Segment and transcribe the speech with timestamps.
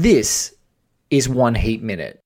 [0.00, 0.54] This
[1.10, 2.20] is One Heat Minute.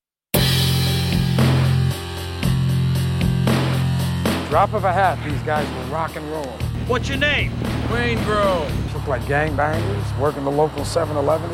[4.50, 6.44] Drop of a hat, these guys will rock and roll.
[6.86, 7.50] What's your name?
[7.88, 8.92] Waingro.
[8.92, 11.48] Look like gangbangers, working the local 7-Eleven.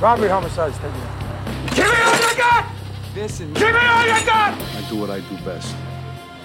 [0.00, 1.76] Robbery homicides taking it.
[1.76, 2.72] Give me all you got!
[3.12, 4.58] This and Give me all you got!
[4.58, 5.76] I do what I do best.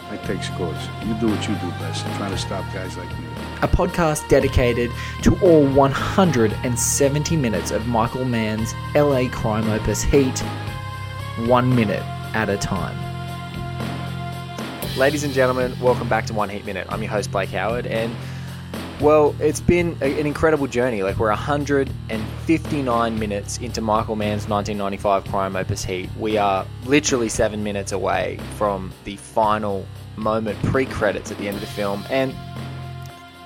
[0.10, 0.90] I take scores.
[1.06, 2.06] You do what you do best.
[2.06, 3.33] I'm Trying to stop guys like me.
[3.64, 4.92] A podcast dedicated
[5.22, 10.38] to all 170 minutes of Michael Mann's LA crime opus Heat,
[11.48, 12.04] one minute
[12.36, 12.94] at a time.
[14.98, 16.88] Ladies and gentlemen, welcome back to One Heat Minute.
[16.90, 18.14] I'm your host, Blake Howard, and
[19.00, 21.02] well, it's been a- an incredible journey.
[21.02, 26.10] Like, we're 159 minutes into Michael Mann's 1995 crime opus Heat.
[26.20, 29.86] We are literally seven minutes away from the final
[30.18, 32.36] moment pre credits at the end of the film, and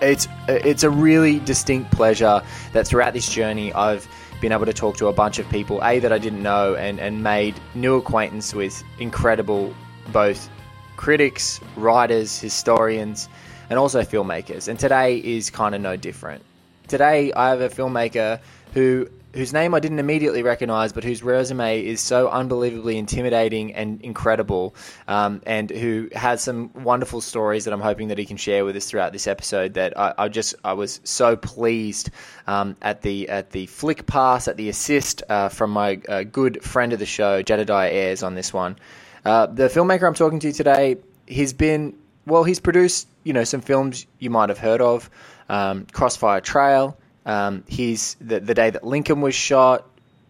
[0.02, 2.42] it's it's a really distinct pleasure
[2.74, 4.08] that throughout this journey I've
[4.42, 7.00] been able to talk to a bunch of people a that I didn't know and
[7.00, 9.74] and made new acquaintance with incredible
[10.12, 10.50] both
[10.96, 13.30] critics, writers, historians,
[13.70, 14.68] and also filmmakers.
[14.68, 16.44] And today is kind of no different.
[16.88, 18.40] Today I have a filmmaker
[18.74, 24.02] who whose name I didn't immediately recognize, but whose resume is so unbelievably intimidating and
[24.02, 24.76] incredible,
[25.08, 28.76] um, and who has some wonderful stories that I'm hoping that he can share with
[28.76, 29.74] us throughout this episode.
[29.76, 32.10] That I, I just I was so pleased
[32.48, 36.64] um, at the at the flick pass, at the assist uh, from my uh, good
[36.64, 38.78] friend of the show, Jedidiah Ayres, on this one.
[39.26, 43.62] Uh, the filmmaker I'm talking to today, he's been well, he's produced you know some
[43.62, 45.10] films you might have heard of,
[45.50, 46.98] um, Crossfire Trail.
[47.28, 49.86] Um, he's the, the day that Lincoln was shot.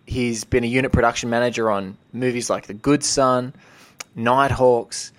[0.08, 3.54] He's been a unit production manager on movies like The Good Son,
[4.16, 5.12] Nighthawks,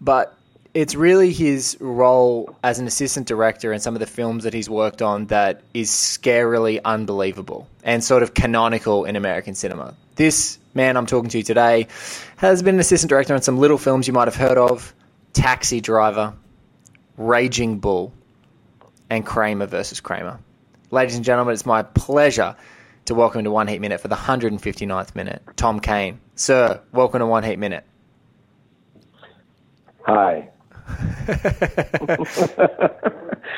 [0.00, 0.36] but
[0.74, 4.68] it's really his role as an assistant director in some of the films that he's
[4.68, 9.94] worked on that is scarily unbelievable and sort of canonical in American cinema.
[10.16, 11.86] This man I'm talking to today
[12.36, 14.92] has been an assistant director on some little films you might have heard of
[15.32, 16.34] Taxi Driver,
[17.16, 18.12] Raging Bull,
[19.08, 20.38] and Kramer versus Kramer.
[20.90, 22.56] Ladies and gentlemen, it's my pleasure
[23.06, 26.20] to welcome to One Heat Minute for the 159th minute, Tom Kane.
[26.34, 27.84] Sir, welcome to One Heat Minute.
[30.02, 30.50] Hi.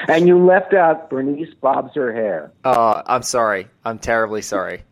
[0.09, 2.53] and you left out Bernice bobs her hair.
[2.65, 3.67] Oh, I'm sorry.
[3.85, 4.83] I'm terribly sorry.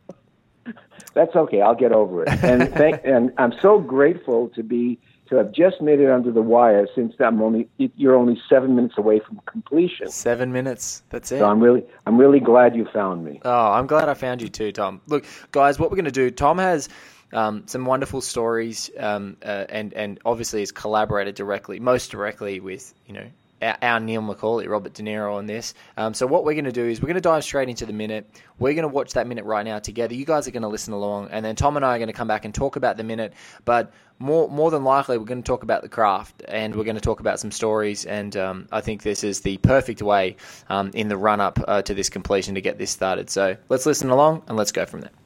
[1.14, 1.60] That's okay.
[1.60, 2.30] I'll get over it.
[2.42, 4.98] And thank, and I'm so grateful to be
[5.28, 8.94] to have just made it under the wire since I'm only you're only seven minutes
[8.98, 10.10] away from completion.
[10.10, 11.02] Seven minutes.
[11.10, 11.38] That's it.
[11.38, 13.40] So I'm really I'm really glad you found me.
[13.44, 15.00] Oh, I'm glad I found you too, Tom.
[15.06, 16.88] Look, guys, what we're going to do, Tom has
[17.32, 22.94] um, some wonderful stories um, uh, and, and obviously has collaborated directly, most directly with,
[23.06, 23.26] you know,
[23.64, 25.74] our, Neil McCauley, Robert De Niro on this.
[25.96, 27.92] Um, so what we're going to do is we're going to dive straight into the
[27.92, 28.28] minute.
[28.58, 30.14] We're going to watch that minute right now together.
[30.14, 32.12] You guys are going to listen along, and then Tom and I are going to
[32.12, 33.32] come back and talk about the minute.
[33.64, 36.96] But more more than likely, we're going to talk about the craft, and we're going
[36.96, 38.04] to talk about some stories.
[38.04, 40.36] And um, I think this is the perfect way
[40.68, 43.30] um, in the run up uh, to this completion to get this started.
[43.30, 45.23] So let's listen along, and let's go from there.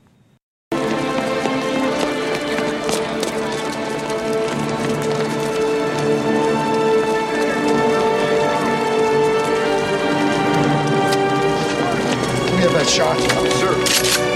[12.88, 13.20] Shot.
[13.60, 14.27] Sir.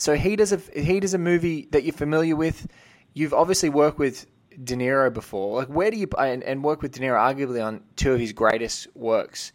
[0.00, 2.66] So Heat is a Heat is a movie that you're familiar with.
[3.12, 4.26] You've obviously worked with
[4.64, 5.58] De Niro before.
[5.58, 8.32] Like, where do you and, and work with De Niro arguably on two of his
[8.32, 9.52] greatest works?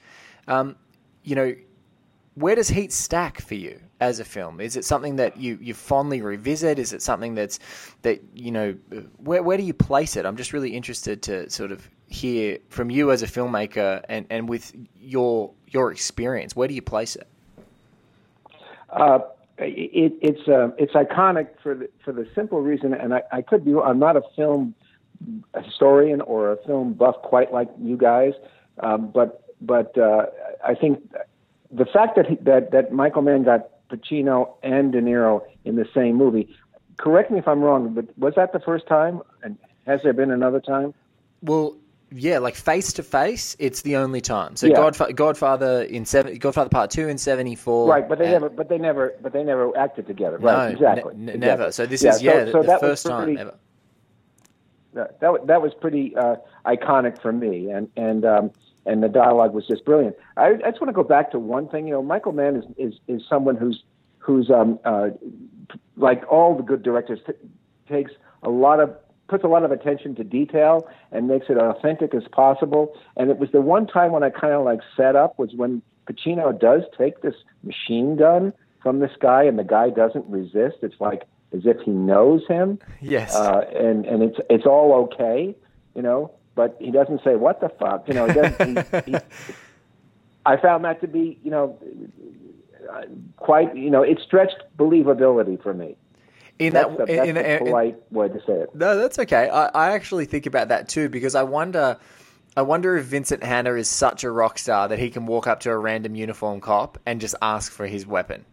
[0.47, 0.75] Um,
[1.23, 1.55] you know,
[2.35, 4.61] where does Heat stack for you as a film?
[4.61, 6.77] Is it something that you, you fondly revisit?
[6.77, 7.57] Is it something that's
[8.03, 8.73] that you know
[9.17, 10.27] where where do you place it?
[10.27, 14.47] I'm just really interested to sort of hear from you as a filmmaker and, and
[14.47, 16.55] with your your experience.
[16.55, 17.27] Where do you place it?
[18.91, 19.19] Uh,
[19.57, 23.63] it, it's uh, it's iconic for the for the simple reason, and I, I could
[23.63, 23.73] be.
[23.73, 24.75] I'm not a film
[25.63, 28.33] historian or a film buff quite like you guys,
[28.79, 30.25] um, but but uh,
[30.65, 31.01] I think
[31.71, 35.87] the fact that he, that that Michael Mann got Pacino and De Niro in the
[35.93, 36.55] same movie.
[36.97, 39.21] Correct me if I'm wrong, but was that the first time?
[39.43, 40.93] And has there been another time?
[41.41, 41.75] Well,
[42.17, 44.55] yeah, like face to face, it's the only time.
[44.55, 44.77] So Yeah.
[44.77, 47.87] Godfa- Godfather in seven, Godfather Part Two in seventy four.
[47.89, 50.37] Right, but they never, but they never, but they never acted together.
[50.39, 51.13] No, Right, exactly.
[51.15, 51.39] ne- exactly.
[51.39, 51.71] never.
[51.71, 53.53] So this is yeah, the, the that was first time pretty- ever.
[54.93, 58.51] that that, that was pretty uh, iconic for me, and and um,
[58.85, 60.15] and the dialogue was just brilliant.
[60.37, 61.87] I, I just want to go back to one thing.
[61.87, 63.83] You know, Michael Mann is is, is someone who's
[64.19, 65.09] who's um, uh,
[65.97, 67.33] like all the good directors t-
[67.89, 68.11] takes
[68.43, 68.95] a lot of
[69.27, 72.95] puts a lot of attention to detail and makes it authentic as possible.
[73.17, 75.81] And it was the one time when I kind of like set up was when
[76.07, 80.77] Pacino does take this machine gun from this guy, and the guy doesn't resist.
[80.83, 81.23] It's like
[81.55, 83.33] as if he knows him Yes.
[83.35, 85.55] uh, and and it's it's all okay,
[85.95, 86.31] you know.
[86.53, 88.27] But he doesn't say what the fuck, you know.
[88.27, 89.17] He doesn't, he, he,
[90.45, 91.77] I found that to be, you know,
[93.37, 95.97] quite, you know, it stretched believability for me.
[96.59, 98.73] In That's that, the, that's in, in- polite way to say it.
[98.75, 99.49] No, that's okay.
[99.49, 101.97] I, I actually think about that too because I wonder,
[102.55, 105.59] I wonder if Vincent Hanna is such a rock star that he can walk up
[105.61, 108.45] to a random uniform cop and just ask for his weapon.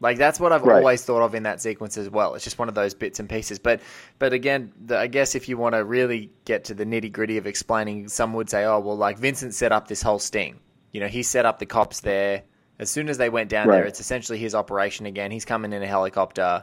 [0.00, 0.76] Like that's what I've Right.
[0.78, 2.34] always thought of in that sequence as well.
[2.34, 3.58] It's just one of those bits and pieces.
[3.58, 3.80] But
[4.20, 7.36] but again, the, I guess if you want to really get to the nitty gritty
[7.36, 10.60] of explaining, some would say, oh well, like Vincent set up this whole sting.
[10.92, 12.42] You know, he set up the cops there.
[12.78, 15.32] As soon as they went down there, it's essentially his operation again.
[15.32, 16.62] He's coming in a helicopter.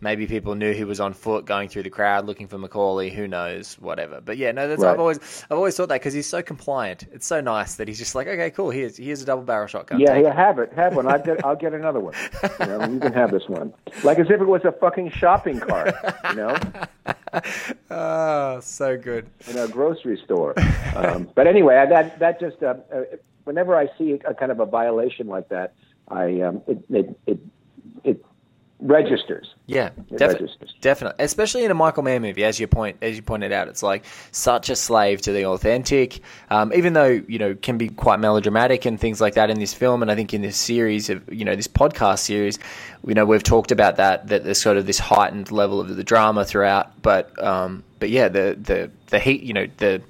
[0.00, 3.10] Maybe people knew he was on foot going through the crowd looking for McCauley.
[3.12, 3.76] Who knows?
[3.80, 4.20] Whatever.
[4.20, 4.92] But yeah, no, that's Right.
[4.92, 5.18] I've always
[5.50, 7.06] I've always thought that because he's so compliant.
[7.12, 8.68] It's so nice that he's just like, okay, cool.
[8.70, 9.98] Here's here's a double barrel shotgun.
[10.00, 11.06] Yeah, yeah, have it, have one.
[11.06, 12.14] I'll get, I'll get another one.
[12.60, 13.72] You, know, you can have this one,
[14.02, 15.94] like as if it was a fucking shopping cart,
[16.30, 16.56] you know,
[17.90, 19.26] Oh, so good.
[19.48, 20.54] in a grocery store.
[20.94, 23.02] Um, but anyway, I, that that just, uh, uh,
[23.44, 25.74] whenever I see a, kind of a violation like that,
[26.08, 27.38] I um, it, it it
[28.04, 28.24] it
[28.80, 29.54] registers.
[29.66, 30.74] Yeah, defi- registers.
[30.80, 31.24] definitely.
[31.24, 34.04] Especially in a Michael Mann movie, as you point as you pointed out, it's like
[34.30, 36.20] such a slave to the authentic.
[36.50, 39.74] Um, even though you know can be quite melodramatic and things like that in this
[39.74, 42.58] film, and I think in this series of you know this podcast series,
[43.06, 46.04] you know we've talked about that that there's sort of this heightened level of the
[46.04, 47.02] drama throughout.
[47.02, 50.02] But um, but yeah, the the the heat, you know the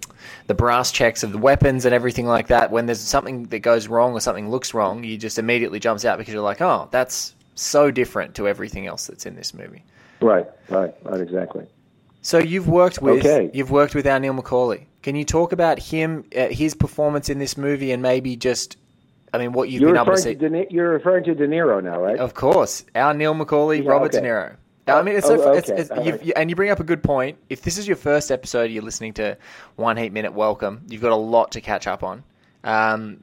[0.48, 2.70] the brass checks of the weapons and everything like that.
[2.70, 6.18] When there's something that goes wrong or something looks wrong, you just immediately jumps out
[6.18, 9.84] because you're like, oh, that's so different to everything else that's in this movie.
[10.20, 11.66] Right, right, right, exactly.
[12.22, 13.50] So you've worked with Okay.
[13.52, 14.84] you've worked with our Neil McCauley.
[15.02, 18.76] Can you talk about him, uh, his performance in this movie, and maybe just,
[19.32, 20.34] I mean, what you've You're been able to see?
[20.34, 22.18] to, Ni- you're referring to De Niro now, right?
[22.18, 24.20] Of course, our Neil McCauley, Yeah, Robert okay.
[24.20, 24.56] De Niro.
[24.88, 25.26] I mean, it's.
[25.28, 26.24] Oh, it's, okay, it's, you've, right.
[26.24, 27.36] you, and you bring up a good point.
[27.50, 29.36] If this is your first episode, you're listening to
[29.74, 30.32] One Heat Minute.
[30.32, 30.82] Welcome.
[30.88, 32.22] You've got a lot to catch up on.
[32.62, 33.20] Um,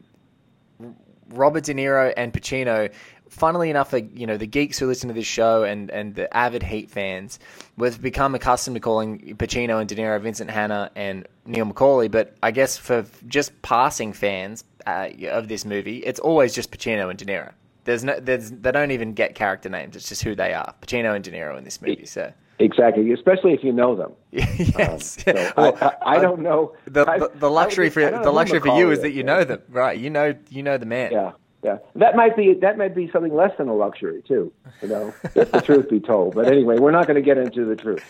[1.30, 2.92] Robert De Niro and Pacino.
[3.34, 6.62] Funnily enough, you know the geeks who listen to this show and, and the avid
[6.62, 7.40] Heat fans,
[7.78, 12.12] we've become accustomed to calling Pacino and De Niro Vincent Hanna and Neil McCauley.
[12.12, 17.10] But I guess for just passing fans uh, of this movie, it's always just Pacino
[17.10, 17.52] and De Niro.
[17.86, 19.96] There's no, there's they don't even get character names.
[19.96, 22.06] It's just who they are, Pacino and De Niro in this movie.
[22.06, 24.12] So Exactly, especially if you know them.
[24.32, 28.22] yes, So I, Well, I, I don't know the, the, the luxury would- for I
[28.24, 29.98] the luxury for you is that you know them, right?
[30.00, 31.12] You know you know the man.
[31.12, 31.32] Yeah,
[31.64, 31.78] yeah.
[31.96, 34.52] That might be that might be something less than a luxury too.
[34.82, 36.36] You know, if the truth be told.
[36.36, 38.04] But anyway, we're not going to get into the truth.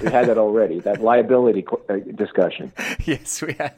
[0.00, 0.80] We had that already.
[0.80, 2.72] That liability uh, discussion.
[3.04, 3.74] yes, we have.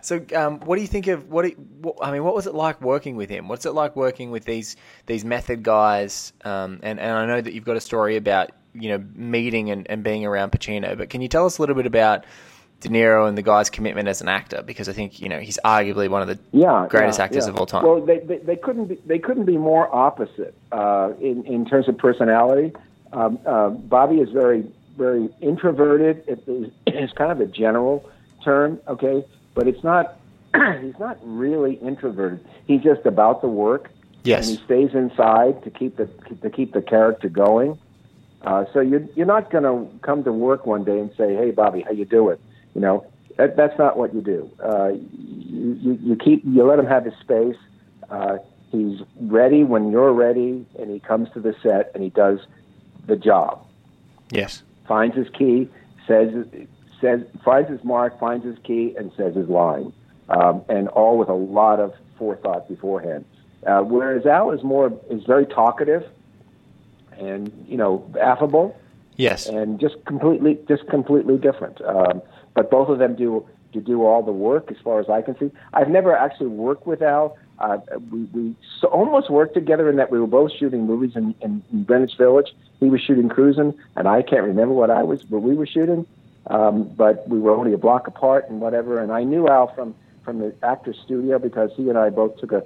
[0.00, 1.46] So, um, what do you think of what,
[1.80, 1.96] what?
[2.00, 3.48] I mean, what was it like working with him?
[3.48, 4.76] What's it like working with these
[5.06, 6.32] these method guys?
[6.44, 9.90] Um, and and I know that you've got a story about you know meeting and,
[9.90, 12.24] and being around Pacino, but can you tell us a little bit about
[12.80, 14.62] De Niro and the guy's commitment as an actor?
[14.62, 17.50] Because I think you know he's arguably one of the Yeah, greatest yeah, actors yeah.
[17.50, 17.84] of all time.
[17.84, 21.88] Well, they, they, they couldn't be they couldn't be more opposite uh, in in terms
[21.88, 22.72] of personality.
[23.12, 26.24] Um, uh, Bobby is very very introverted.
[26.26, 28.08] It is it's kind of a general
[28.44, 30.18] term, okay, but it's not.
[30.80, 32.40] he's not really introverted.
[32.66, 33.90] He's just about the work.
[34.24, 34.48] Yes.
[34.48, 36.06] and he stays inside to keep the
[36.42, 37.78] to keep the character going.
[38.42, 41.50] Uh, so you're you're not going to come to work one day and say, "Hey,
[41.52, 42.36] Bobby, how you doing?"
[42.76, 43.06] You know,
[43.38, 44.50] that, that's not what you do.
[44.62, 47.56] Uh, you, you keep you let him have his space.
[48.10, 48.36] Uh,
[48.70, 52.40] he's ready when you're ready, and he comes to the set and he does
[53.06, 53.66] the job.
[54.30, 54.62] yes.
[54.86, 55.70] Finds his key,
[56.06, 56.28] says
[57.00, 59.90] says finds his mark, finds his key, and says his line,
[60.28, 63.24] um, and all with a lot of forethought beforehand.
[63.66, 66.04] Uh, whereas Al is more is very talkative,
[67.18, 68.78] and you know affable,
[69.16, 69.46] Yes.
[69.46, 71.80] and just completely just completely different.
[71.80, 72.20] Um,
[72.56, 75.38] but both of them do to do all the work as far as I can
[75.38, 75.52] see.
[75.72, 77.78] I've never actually worked with Al, uh,
[78.10, 81.62] we we so almost worked together in that we were both shooting movies in, in,
[81.72, 82.54] in Greenwich Village.
[82.80, 86.06] He was shooting Cruising, and I can't remember what I was, what we were shooting.
[86.48, 89.00] Um, but we were only a block apart and whatever.
[89.00, 92.52] And I knew Al from from the Actors Studio because he and I both took
[92.52, 92.62] a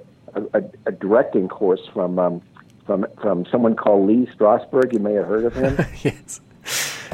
[0.53, 2.41] a, a directing course from um,
[2.85, 4.91] from from someone called Lee Strasberg.
[4.91, 5.77] You may have heard of him.
[6.03, 6.41] yes,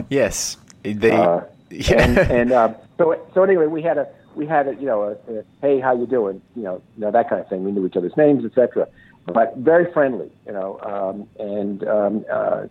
[0.09, 0.57] yes.
[0.81, 1.45] The Uh,
[1.89, 2.01] yeah.
[2.01, 5.33] and and uh, so so anyway, we had a we had a you know a,
[5.33, 7.63] a hey how you doing you know you know that kind of thing.
[7.63, 8.87] We knew each other's names etc.
[9.25, 10.79] But very friendly, you know.
[10.81, 12.67] Um, and um, uh,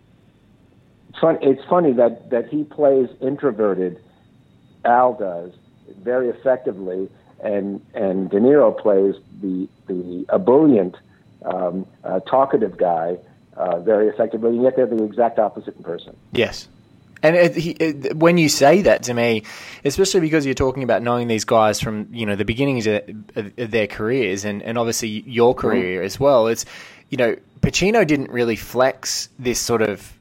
[1.21, 4.01] fun, it's funny that that he plays introverted.
[4.83, 5.51] Al does
[6.01, 7.09] very effectively,
[7.43, 10.95] and and De Niro plays the the ebullient,
[11.45, 13.17] um, uh, talkative guy
[13.55, 16.15] uh, very effectively, and yet they're the exact opposite in person.
[16.31, 16.67] Yes.
[17.23, 19.43] And it, he, it, when you say that to me,
[19.83, 23.01] especially because you're talking about knowing these guys from you know the beginnings of,
[23.35, 26.65] of their careers, and, and obviously your career as well, it's
[27.09, 30.13] you know Pacino didn't really flex this sort of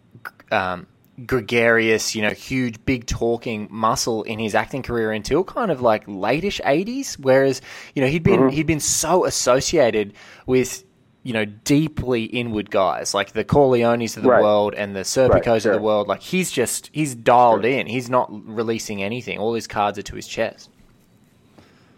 [0.50, 0.86] um,
[1.24, 6.06] gregarious, you know, huge, big talking muscle in his acting career until kind of like
[6.06, 7.18] lateish '80s.
[7.18, 7.60] Whereas
[7.94, 10.14] you know he'd been he'd been so associated
[10.46, 10.84] with
[11.26, 14.42] you know, deeply inward guys like the Corleones of the Right.
[14.42, 16.06] world and the Serpicos Right, of the world.
[16.06, 17.86] Like he's just he's dialed in.
[17.88, 19.38] He's not releasing anything.
[19.38, 20.70] All his cards are to his chest.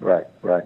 [0.00, 0.64] Right, right.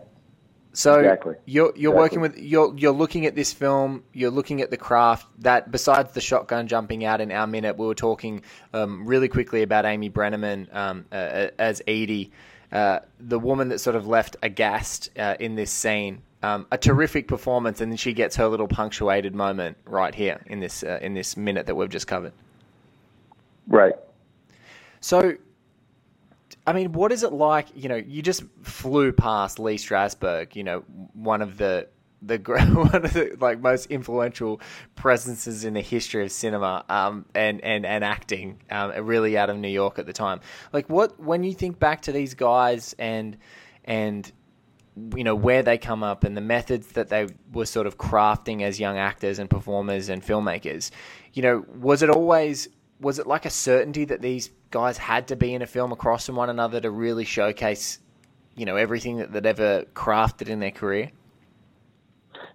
[0.75, 1.35] So Exactly.
[1.45, 1.95] you're you're Exactly.
[1.99, 4.05] working with you're you're looking at this film.
[4.13, 7.87] You're looking at the craft that besides the shotgun jumping out in our minute, we
[7.87, 8.43] were talking
[8.73, 12.33] um, really quickly about Amy Brenneman um, uh, as Edie,
[12.73, 16.23] uh, the woman that sort of left aghast uh, in this scene.
[16.45, 20.59] Um, a terrific performance, and then she gets her little punctuated moment right here in
[20.59, 22.33] this uh, in this minute that we've just covered.
[23.69, 23.95] Right.
[25.01, 25.37] So,
[26.67, 27.69] I mean, what is it like?
[27.77, 30.57] You know, you just flew past Lee Strasberg.
[30.57, 30.81] You know,
[31.13, 31.87] one of the
[32.23, 32.39] the
[32.93, 34.61] one of the like most influential
[34.95, 39.57] presences in the history of cinema um, and and and acting, um, really out of
[39.57, 40.41] New York at the time.
[40.73, 43.37] Like, what when you think back to these guys and
[43.85, 44.31] and
[45.17, 48.63] you know where they come up and the methods that they were sort of crafting
[48.63, 50.91] as young actors and performers and filmmakers
[51.33, 52.69] you know was it always
[53.01, 56.27] was it like a certainty that these guys had to be in a film across
[56.27, 58.01] from one another to really showcase
[58.55, 61.11] you know everything that they'd ever crafted in their career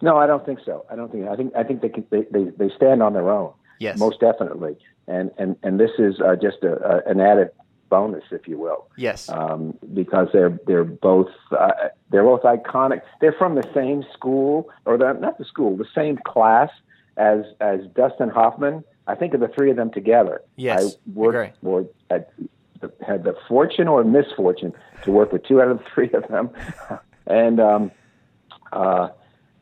[0.01, 0.85] No, I don't think so.
[0.91, 1.27] I don't think.
[1.27, 1.55] I think.
[1.55, 3.53] I think they can, they, they they stand on their own.
[3.79, 3.97] Yes.
[3.97, 4.77] Most definitely.
[5.07, 7.49] And and and this is uh, just a, a an added
[7.89, 8.87] bonus, if you will.
[8.97, 11.71] yes um, because they're they're both uh,
[12.09, 13.01] they're both iconic.
[13.21, 16.69] They're from the same school, or the, not the school, the same class
[17.17, 18.83] as as Dustin Hoffman.
[19.07, 20.41] I think of the three of them together.
[20.57, 22.27] Yes, I worked or had,
[23.05, 24.73] had the fortune or misfortune
[25.03, 26.49] to work with two out of the three of them,
[27.27, 27.91] and um,
[28.73, 29.09] uh,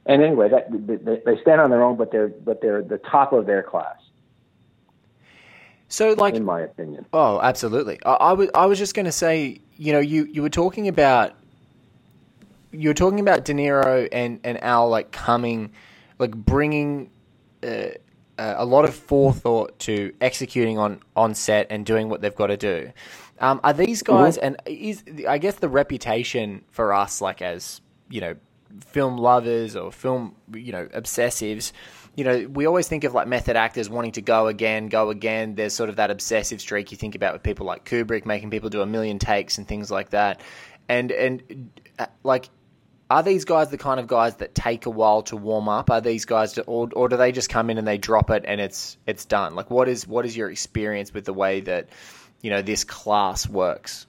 [0.06, 3.34] and anyway, that they, they stand on their own, but they're but they're the top
[3.34, 3.98] of their class,
[5.88, 7.06] so like in my opinion.
[7.14, 8.00] Oh, absolutely.
[8.06, 10.88] I, I was I was just going to say, you know, you, you were talking
[10.88, 11.34] about
[12.72, 15.72] you were talking about De Niro and and Al like coming,
[16.20, 17.10] like bringing
[17.64, 17.88] uh,
[18.38, 22.48] uh, a lot of forethought to executing on on set and doing what they've got
[22.48, 22.92] to do.
[23.40, 28.22] Um, are these guys and is I guess the reputation for us, like as you
[28.22, 28.36] know,
[28.88, 31.72] film lovers or film you know obsessives.
[32.16, 35.56] You know, we always think of like method actors wanting to go again, go again.
[35.56, 38.70] There's sort of that obsessive streak you think about with people like Kubrick, making people
[38.70, 40.42] do a million takes and things like that.
[40.88, 42.50] And and uh, like,
[43.10, 45.90] are these guys the kind of guys that take a while to warm up?
[45.92, 48.46] Are these guys, to, or or do they just come in and they drop it
[48.48, 49.56] and it's it's done?
[49.56, 51.90] Like, what is what is your experience with the way that
[52.42, 54.08] you know this class works?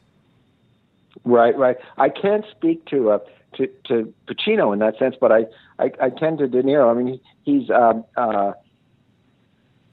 [1.25, 1.77] Right, right.
[1.97, 3.19] I can't speak to uh,
[3.57, 5.47] to to Pacino in that sense, but I
[5.79, 6.91] I, I tend to De Niro.
[6.91, 8.53] I mean, he, he's um, uh,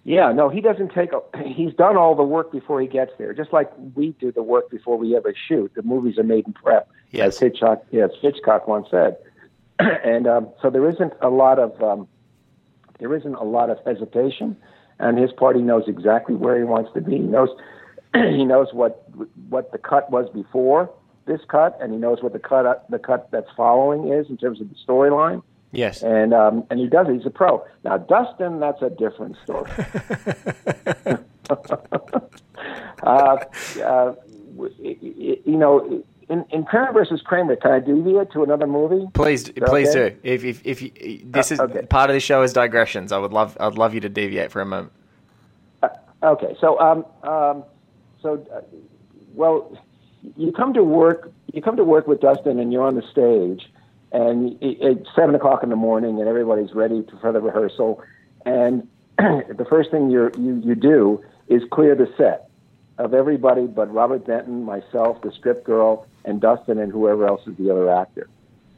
[0.04, 1.12] yeah, no, he doesn't take.
[1.14, 4.44] A, he's done all the work before he gets there, just like we do the
[4.44, 5.72] work before we ever shoot.
[5.76, 7.36] The movies are made in prep, Yes.
[7.36, 9.18] as Hitchcock, yes, Hitchcock once said.
[9.80, 12.08] and um, so there isn't a lot of um,
[13.00, 14.58] there isn't a lot of hesitation,
[15.00, 17.14] and his party knows exactly where he wants to be.
[17.14, 17.50] He knows
[18.14, 19.04] he knows what
[19.50, 20.90] what the cut was before
[21.26, 24.60] this cut, and he knows what the cut the cut that's following is in terms
[24.62, 25.42] of the storyline.
[25.72, 26.04] Yes.
[26.04, 27.16] And um, and he does it.
[27.16, 27.64] He's a pro.
[27.84, 29.72] Now Dustin, that's a different story.
[33.04, 34.14] uh, uh,
[34.56, 38.68] w- y- y- you know, in, in Kramer versus Kramer, can I deviate to another
[38.68, 39.08] movie?
[39.14, 40.12] Please, please okay?
[40.12, 40.20] do.
[40.24, 40.92] If if if you,
[41.26, 41.82] this is Uh, okay.
[41.88, 44.62] part of the show is digressions, I would love I'd love you to deviate for
[44.62, 44.92] a moment.
[46.24, 47.64] Okay, so um, um,
[48.22, 48.62] so uh,
[49.34, 49.78] well,
[50.38, 51.32] you come to work.
[51.54, 53.70] You come to work with Dustin, and you're on the stage,
[54.12, 58.02] and it, it's seven o'clock in the morning, and everybody's ready for the rehearsal,
[58.46, 58.88] and
[59.18, 62.50] the first thing you you you do is clear the set
[62.98, 67.56] of everybody but Robert Benton, myself, the script girl, and Dustin, and whoever else is
[67.58, 68.30] the other actor,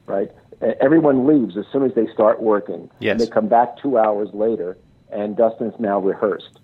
[0.05, 0.31] right?
[0.79, 2.89] Everyone leaves as soon as they start working.
[2.99, 3.11] Yes.
[3.11, 4.77] And they come back two hours later,
[5.11, 6.59] and Dustin's now rehearsed.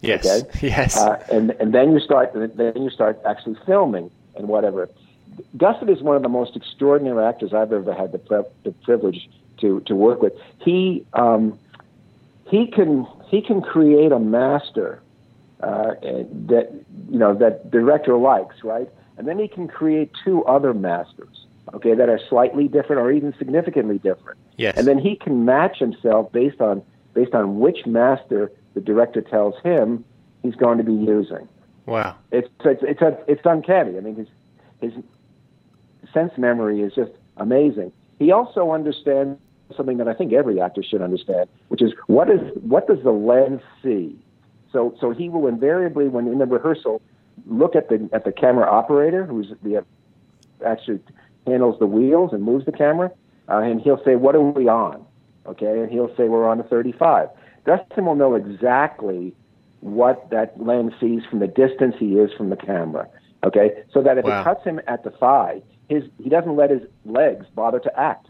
[0.00, 0.26] Yes.
[0.26, 0.68] Okay.
[0.68, 0.96] Yes.
[0.96, 4.88] Uh, and and then you start then you start actually filming and whatever.
[5.56, 9.28] Dustin is one of the most extraordinary actors I've ever had the, pri- the privilege
[9.58, 10.32] to to work with.
[10.60, 11.58] He um,
[12.48, 15.02] he can he can create a master
[15.60, 16.68] uh, that
[17.10, 18.88] you know that the director likes, right?
[19.18, 23.34] And then he can create two other masters, okay, that are slightly different or even
[23.38, 24.38] significantly different.
[24.56, 24.76] Yes.
[24.76, 26.82] And then he can match himself based on
[27.14, 30.04] based on which master the director tells him
[30.42, 31.48] he's going to be using.
[31.86, 32.14] wow.
[32.30, 33.96] It's it's it's it's uncanny.
[33.96, 34.28] I mean, his
[34.82, 34.92] his
[36.12, 37.90] sense memory is just amazing.
[38.18, 39.40] He also understands
[39.74, 43.12] something that I think every actor should understand, which is what is what does the
[43.12, 44.14] lens see?
[44.72, 47.00] So so he will invariably, when in the rehearsal,
[47.46, 49.82] look at the at the camera operator, who's the
[50.64, 51.00] actually
[51.46, 53.10] handles the wheels and moves the camera,
[53.48, 55.02] uh, and he'll say, "What are we on?"
[55.46, 57.30] Okay, and he'll say, "We're on a 35."
[57.66, 59.34] Dustin will know exactly
[59.80, 63.06] what that lens sees from the distance he is from the camera.
[63.44, 64.40] Okay, so that if Wow.
[64.40, 68.28] it cuts him at the thigh, his he doesn't let his legs bother to act.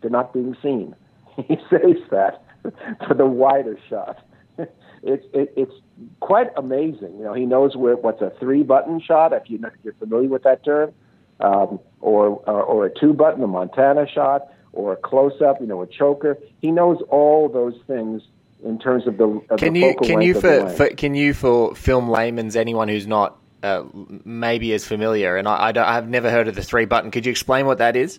[0.00, 0.94] They're not being seen.
[1.48, 2.42] He saves that
[3.06, 4.18] for the wider shot.
[5.02, 5.72] It's it, it's
[6.20, 7.16] quite amazing.
[7.16, 9.94] You know, he knows where what's a three button shot if you know, if you're
[9.94, 10.92] familiar with that term,
[11.40, 15.58] um, or, or or a two button, a Montana shot, or a close up.
[15.58, 16.36] You know, a choker.
[16.60, 18.20] He knows all those things
[18.64, 21.74] in terms of the of Can the you can you for, for can you for
[21.74, 23.84] film layman's anyone who's not uh,
[24.24, 27.10] maybe as familiar and I, I don't, I've never heard of the three button.
[27.10, 28.18] Could you explain what that is?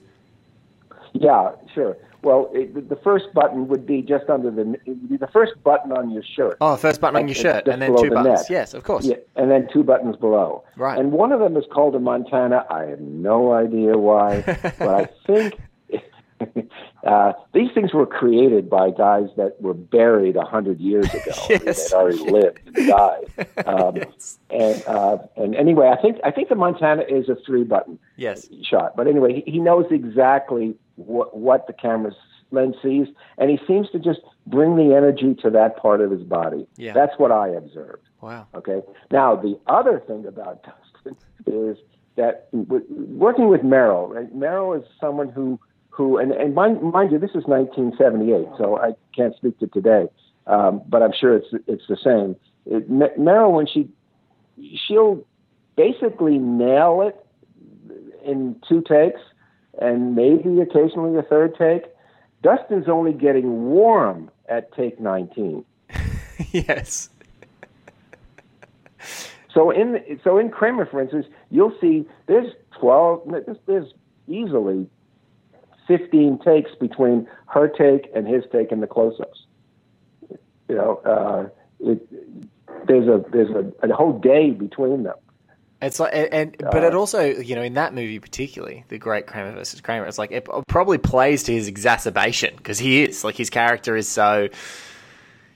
[1.13, 1.98] Yeah, sure.
[2.24, 5.53] Well, it, the- first button would be just under the it would be the first
[5.63, 6.57] button on your shirt.
[6.62, 8.41] Oh, first button on your shirt and then two the buttons.
[8.41, 8.50] neck.
[8.50, 9.05] Yes, of course.
[9.05, 10.63] Yeah, and then two buttons below.
[10.77, 10.99] Right.
[10.99, 12.65] And one of them is called a Montana.
[12.69, 14.41] I have no idea why,
[14.77, 15.60] but I think
[17.05, 21.31] uh, these things were created by guys that were buried a hundred years ago.
[21.49, 21.89] Yes.
[21.91, 23.47] They'd already lived and died.
[23.65, 24.39] Um, Yes.
[24.49, 28.47] And uh, and anyway, I think I think the Montana is a three button Yes.
[28.63, 28.95] shot.
[28.95, 32.15] But anyway, he, he knows exactly what what the camera's
[32.51, 36.21] lens sees, and he seems to just bring the energy to that part of his
[36.23, 36.67] body.
[36.75, 36.93] Yeah.
[36.93, 38.03] That's what I observed.
[38.21, 38.45] Wow.
[38.53, 38.81] Okay.
[39.09, 41.15] Now the other thing about Dustin
[41.47, 41.77] is
[42.17, 44.31] that w- working with Meryl, right?
[44.35, 45.59] Meryl is someone who
[45.91, 50.08] who and and mind, mind you, this is 1978, so I can't speak to today,
[50.47, 52.36] um, but I'm sure it's it's the same.
[52.65, 53.89] It, when she
[54.88, 55.25] she'll
[55.75, 57.25] basically nail it
[58.25, 59.19] in two takes
[59.80, 61.84] and maybe occasionally a third take.
[62.41, 65.63] Dustin's only getting warm at take 19.
[66.51, 67.10] yes.
[69.54, 73.21] So in so in Kramer, for instance, you'll see there's twelve.
[73.30, 73.93] There's, there's
[74.30, 74.88] easily
[75.91, 79.39] fifteen takes between her take and his take in the close-ups.
[80.69, 81.49] You know, uh,
[81.89, 81.99] it,
[82.88, 85.19] there's a there's a, a whole day between them.
[85.82, 89.25] It's like, and, and but it also, you know, in that movie particularly, the Great
[89.25, 93.36] Kramer versus Kramer, it's like it probably plays to his exacerbation because he is like
[93.36, 94.47] his character is so,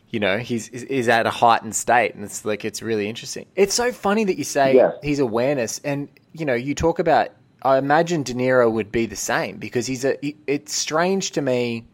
[0.09, 3.45] you know, he's is, at a heightened state, and it's like it's really interesting.
[3.55, 4.93] It's so funny that you say Yes.
[5.03, 7.29] he's awareness, and you know, you talk about.
[7.61, 10.17] I imagine De Niro would be the same because he's a.
[10.21, 11.85] he- It's strange to me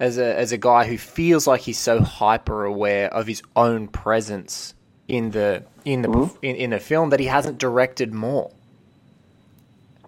[0.00, 3.86] as a as a guy who feels like he's so hyper aware of his own
[3.88, 4.74] presence
[5.08, 6.36] in the in the Mm-hmm.
[6.44, 8.50] in, in a film that he hasn't directed more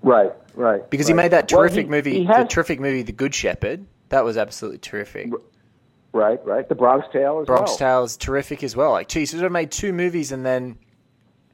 [0.03, 0.89] Right, right.
[0.91, 3.85] because he made that Well, terrific he- movie he the terrific movie The Good Shepherd
[4.09, 5.31] that was absolutely terrific
[6.13, 6.69] right, right.
[6.69, 7.79] The Bronx Tale as Bronx well.
[7.79, 10.77] Tale is terrific as well like geez he sort of made two movies and then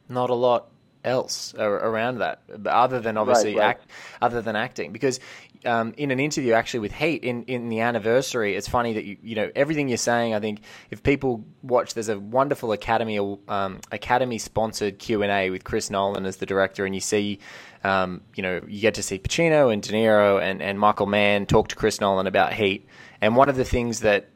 [0.09, 0.69] not a lot
[1.09, 3.71] else around that other than obviously right.
[3.71, 3.87] act
[4.23, 5.19] other than acting because
[5.65, 9.17] um, in an interview actually with Heat in, in the anniversary it's funny that you
[9.23, 13.19] you know everything you're saying I think if people watch there's a wonderful Academy
[13.49, 17.41] um, Academy sponsored Q&A with Chris Nolan as the director and you see
[17.83, 21.47] um, you know you get to see Pacino and De Niro and, and Michael Mann
[21.47, 22.87] talk to Chris Nolan about Heat
[23.21, 24.29] and one of the things that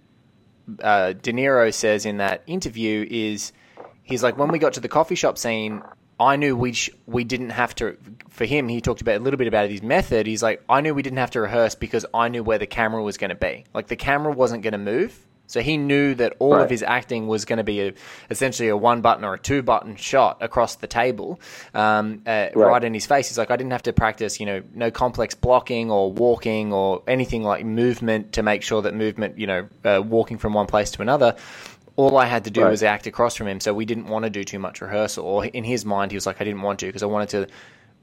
[0.83, 3.53] uh, De Niro says in that interview is
[4.03, 5.83] he's like when we got to the coffee shop scene
[6.23, 7.97] I knew we sh- we didn't have to
[8.29, 10.95] for him he talked about a little bit about his method he's like I knew
[10.95, 13.65] we didn't have to rehearse because I knew where the camera was going to be
[13.75, 15.13] like the camera wasn't going to move
[15.49, 16.65] So he knew that all Right.
[16.65, 17.93] of his acting was going to be a,
[18.31, 21.29] essentially a one button or a two button shot across the table,
[21.75, 22.85] um, uh, right.
[22.85, 23.29] in his face.
[23.29, 27.03] He's like, I didn't have to practice, you know, no complex blocking or walking or
[27.07, 30.91] anything like movement to make sure that movement, you know, uh, walking from one place
[30.93, 31.37] to another.
[32.03, 32.71] All I had to do Right.
[32.71, 35.25] was act across from him, so we didn't want to do too much rehearsal.
[35.25, 37.49] Or in his mind, he was like, I didn't want to because I wanted to,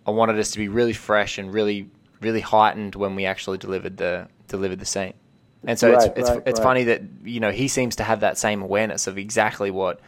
[0.08, 1.90] I wanted us to be really fresh and really,
[2.22, 5.14] really heightened when we actually delivered the delivered the scene.
[5.66, 6.64] And so Right, it's it's, right, it's right.
[6.64, 10.00] funny that you know he seems to have that same awareness of exactly what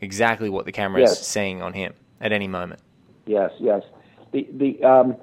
[0.00, 1.26] exactly what the camera is Yes.
[1.26, 2.80] seeing on him at any moment.
[3.26, 3.82] Yes, yes.
[4.32, 5.16] The the um,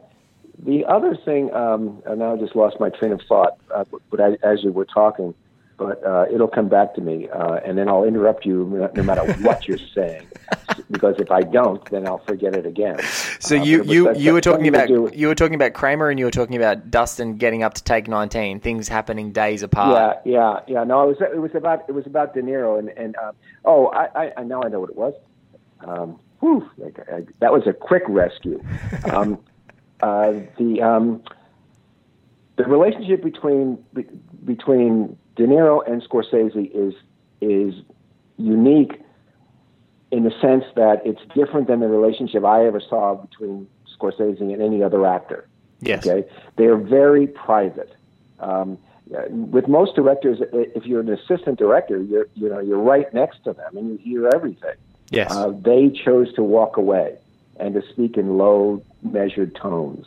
[0.63, 4.21] the other thing, um, and now I just lost my train of thought, uh, but
[4.21, 5.33] I, as you were talking,
[5.81, 9.25] but uh, it'll come back to me, uh, and then I'll interrupt you no- matter
[9.41, 10.27] what you're saying,
[10.91, 12.99] because if I don't, then I'll forget it again.
[13.39, 15.55] So Uh, you but it was you you were talking about with- you were talking
[15.55, 19.31] about Kramer and you were talking about Dustin getting up to take nineteen, things happening
[19.31, 20.19] days apart.
[20.23, 20.83] Yeah, yeah, yeah.
[20.83, 23.33] No, it was it was about it was about De Niro and and um,
[23.65, 25.15] oh, I, I I now I know what it was.
[25.79, 28.61] Um, whew, like, I, that was a quick rescue.
[29.11, 29.39] Um,
[30.03, 31.23] uh, the um,
[32.57, 33.83] the relationship between
[34.45, 36.93] between De Niro and Scorsese is
[37.39, 37.73] is
[38.37, 39.01] unique
[40.11, 43.67] in the sense that it's different than the relationship I ever saw between
[43.97, 45.47] Scorsese and any other actor.
[45.79, 46.05] Yes.
[46.05, 47.95] Okay, they are very private.
[48.39, 48.77] Um,
[49.29, 53.53] with most directors, if you're an assistant director, you're you know you're right next to
[53.53, 54.75] them and you hear everything.
[55.09, 55.31] Yes.
[55.31, 57.17] Uh, they chose to walk away
[57.59, 60.05] and to speak in low, measured tones,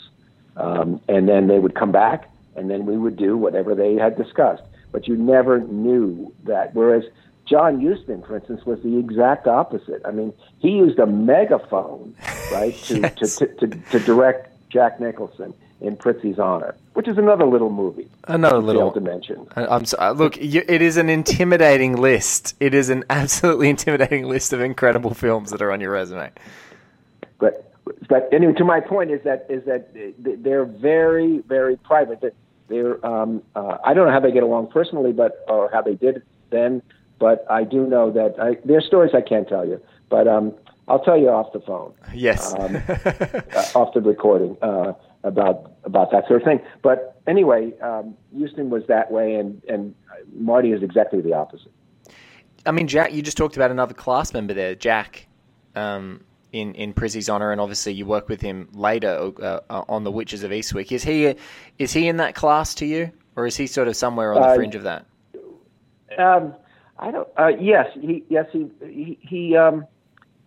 [0.57, 4.17] um, and then they would come back, and then we would do whatever they had
[4.17, 4.63] discussed.
[4.95, 6.73] But you never knew that.
[6.73, 7.03] Whereas
[7.47, 10.01] John Huston, for instance, was the exact opposite.
[10.05, 12.15] I mean, he used a megaphone,
[12.53, 13.37] right, to, Yes.
[13.37, 18.09] to, to, to, to direct Jack Nicholson in Prizzi's Honor, which is another little movie.
[18.29, 19.49] Another little dimension.
[19.57, 20.37] I'm so, uh, look.
[20.37, 22.55] You, it is an intimidating list.
[22.61, 26.31] It is an absolutely intimidating list of incredible films that are on your resume.
[27.41, 27.73] but
[28.09, 29.89] but anyway, to my point is that is that
[30.45, 32.21] they're very very private.
[32.69, 35.83] That they're um, uh, I don't know how they get along personally, but or how
[35.83, 36.83] they did then.
[37.19, 40.53] But I do know that I, are stories I can't tell you, but um,
[40.89, 42.53] I'll tell you off the phone, Yes.
[42.55, 42.77] um,
[43.57, 46.61] uh, off the recording uh, about about that sort of thing.
[46.83, 49.95] But anyway, um, Huston was that way, and and
[50.35, 51.73] Marty is exactly the opposite.
[52.67, 53.13] I mean, Jack.
[53.13, 55.27] You just talked about another class member there, Jack,
[55.75, 60.05] um, in in Prizzi's honor, and obviously you work with him later uh, uh, on
[60.05, 60.93] the Witches of Eastwick.
[60.93, 61.35] Is he
[61.79, 64.49] is he in that class to you, or is he sort of somewhere on the
[64.49, 65.05] Uh, fringe of that?
[66.17, 66.55] Um,
[66.99, 67.29] I don't.
[67.37, 68.25] Uh, yes, he.
[68.29, 68.71] Yes, he.
[68.81, 69.19] He.
[69.21, 69.87] he um,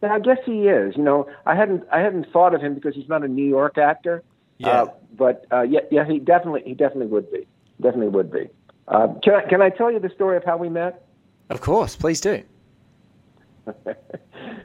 [0.01, 0.95] I guess he is.
[0.95, 1.83] You know, I hadn't.
[1.91, 4.23] I hadn't thought of him because he's not a New York actor.
[4.59, 4.69] Yeah.
[4.69, 6.63] Uh, but uh, yeah, yeah, he definitely.
[6.65, 7.45] He definitely would be.
[7.81, 8.49] Definitely would be.
[8.87, 9.41] Uh, can I?
[9.41, 11.03] Can I tell you the story of how we met?
[11.49, 12.43] Of course, please do.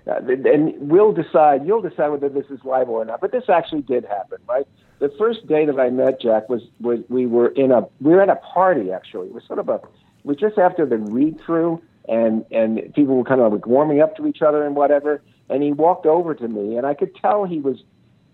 [0.05, 1.65] Uh, and we'll decide.
[1.65, 3.21] You'll decide whether this is libel or not.
[3.21, 4.67] But this actually did happen, right?
[4.99, 8.21] The first day that I met Jack was, was we were in a we were
[8.21, 9.29] at a party actually.
[9.29, 13.17] It was sort of a it was just after the read through, and and people
[13.17, 15.23] were kind of like warming up to each other and whatever.
[15.49, 17.83] And he walked over to me, and I could tell he was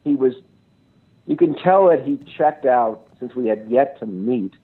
[0.04, 0.32] he was.
[1.26, 4.54] You can tell that he checked out since we had yet to meet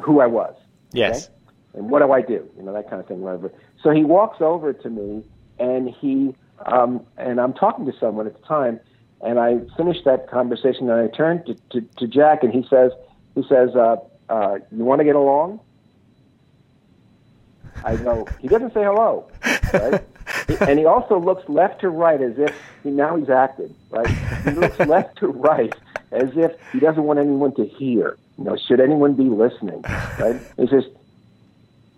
[0.00, 0.54] who I was
[0.92, 1.28] Yes.
[1.74, 2.48] and what do I do?
[2.56, 3.52] You know, that kind of thing, whatever.
[3.82, 5.24] So he walks over to me
[5.58, 8.80] and he, um, and I'm talking to someone at the time,
[9.20, 12.92] and I finished that conversation and I turned to, to, to Jack and he says,
[13.34, 13.96] he says, uh,
[14.28, 15.60] uh, you want to get along?
[17.84, 19.28] I go, he doesn't say hello,
[19.72, 20.04] right?
[20.60, 24.08] and he also looks left to right as if he, now he's acted, right?
[24.44, 25.74] He looks left to right
[26.12, 28.16] as if he doesn't want anyone to hear.
[28.38, 29.82] You know, should anyone be listening,
[30.18, 30.40] right?
[30.56, 30.84] He says,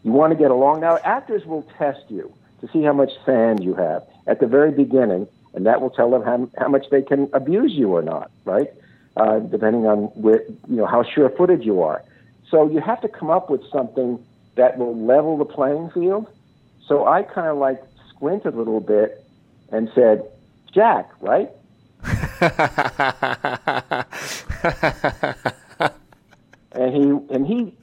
[0.02, 0.80] you want to get along.
[0.80, 4.70] Now, actors will test you to see how much sand you have at the very
[4.70, 8.30] beginning, and that will tell them how, how much they can abuse you or not,
[8.44, 8.68] right?
[9.16, 12.04] Uh, depending on where, you know, how sure-footed you are.
[12.50, 16.26] So you have to come up with something that will level the playing field.
[16.86, 19.24] So I kind of like squinted a little bit
[19.70, 20.24] and said,
[20.72, 21.50] Jack, right?
[26.72, 27.74] and he and he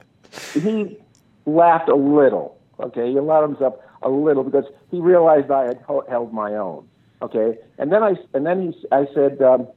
[0.60, 0.98] he
[1.46, 2.58] laughed a little.
[2.80, 6.88] Okay, he allowed himself a little because he realized I had held my own.
[7.22, 9.68] Okay, and then I and then he I said, um,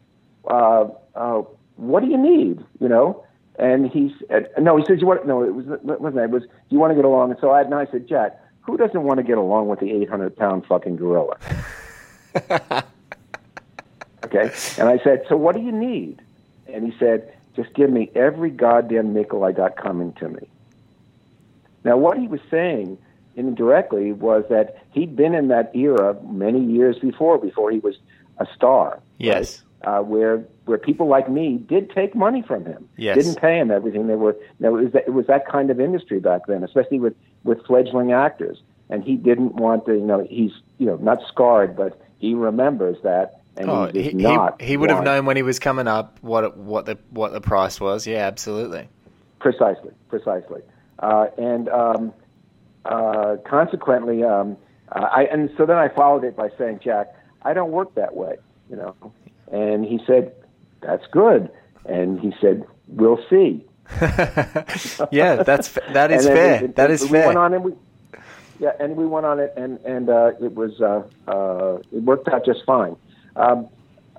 [0.47, 1.43] uh, uh,
[1.77, 3.25] "What do you need?" You know,
[3.59, 6.25] and he said, "No." He said, "You want?" No, it was it wasn't.
[6.25, 6.43] It was.
[6.43, 7.31] Do you want to get along?
[7.31, 9.91] And so I and I said, "Jack, who doesn't want to get along with the
[9.91, 11.39] eight hundred pound fucking gorilla?"
[14.25, 16.21] okay, and I said, "So what do you need?"
[16.67, 20.49] And he said, "Just give me every goddamn nickel I got coming to me."
[21.85, 22.99] Now, what he was saying
[23.39, 27.97] indirectly was that he'd been in that era many years before, before he was
[28.39, 29.01] a star.
[29.19, 29.63] Yes.
[29.85, 29.99] right?
[29.99, 32.89] Uh, where where people like me did take money from him.
[32.97, 33.17] Yes.
[33.17, 34.09] Didn't pay him everything.
[34.09, 34.37] They were.
[34.59, 37.65] No, it was that, it was that kind of industry back then, especially with with
[37.65, 38.61] fledgling actors.
[38.91, 39.93] And he didn't want to.
[39.95, 43.41] You know, he's you know not scarred, but he remembers that.
[43.57, 46.57] And Oh, he, he, he, he would have known when he was coming up what
[46.57, 48.05] what the what the price was.
[48.07, 48.89] Yeah, absolutely.
[49.39, 50.63] Precisely, precisely.
[50.99, 52.13] Uh, and um,
[52.85, 54.57] uh, consequently, um,
[54.91, 58.37] I and so then I followed it by saying, Jack, I don't work that way,
[58.71, 58.95] you know.
[59.53, 60.33] And he said,
[60.81, 61.51] That's good.
[61.87, 63.65] And he said, We'll see.
[65.11, 66.61] yeah, that's that is fair.
[66.63, 67.27] we- that we- we fair.
[67.27, 67.73] Went on and we,
[68.61, 72.29] yeah, and we went on it, and and uh, it was uh, uh, it worked
[72.29, 72.97] out just fine.
[73.37, 73.69] Um,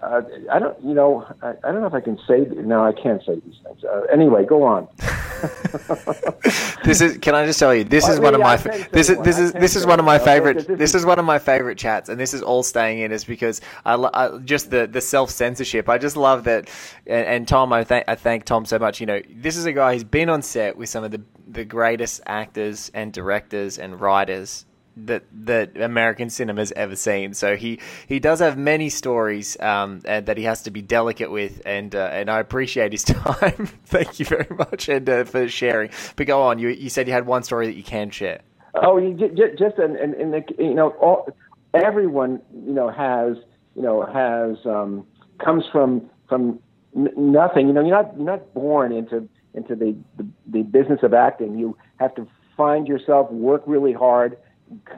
[0.02, 2.48] uh, I don't, you know, I, I don't know if I can say.
[2.56, 3.84] No, I can't say these things.
[3.84, 4.88] Uh, anyway, go on.
[6.84, 7.17] This is.
[7.19, 7.84] Can I just tell you?
[7.84, 8.54] This is one of my.
[8.54, 10.65] I fa- can say This is this is this is one of my favorite.
[10.78, 13.62] this is- one of my favorite chats, and this is all staying in is because
[13.86, 15.89] I, I just the the self censorship.
[15.89, 16.69] I just love that.
[17.06, 18.99] And, and Tom, I thank I thank Tom so much.
[18.99, 21.65] You know, this is a guy who's been on set with some of the the
[21.65, 24.65] greatest actors and directors and writers
[25.08, 27.34] that that American cinema's ever seen.
[27.34, 31.32] So he he does have many stories um, and that he has to be delicate
[31.32, 33.68] with, and uh, and I appreciate his time.
[33.86, 35.92] Thank you very much and uh, for sharing.
[36.16, 38.42] But go on, you you said you had one story that you can share.
[38.76, 41.28] Oh, you just, just and and, you know, all,
[41.74, 43.38] everyone you know has
[43.76, 45.06] you know has um,
[45.44, 46.60] comes from from
[46.94, 47.68] nothing.
[47.68, 51.58] You know, you're not you're not born into into the, the the business of acting.
[51.58, 54.38] You have to find yourself, work really hard,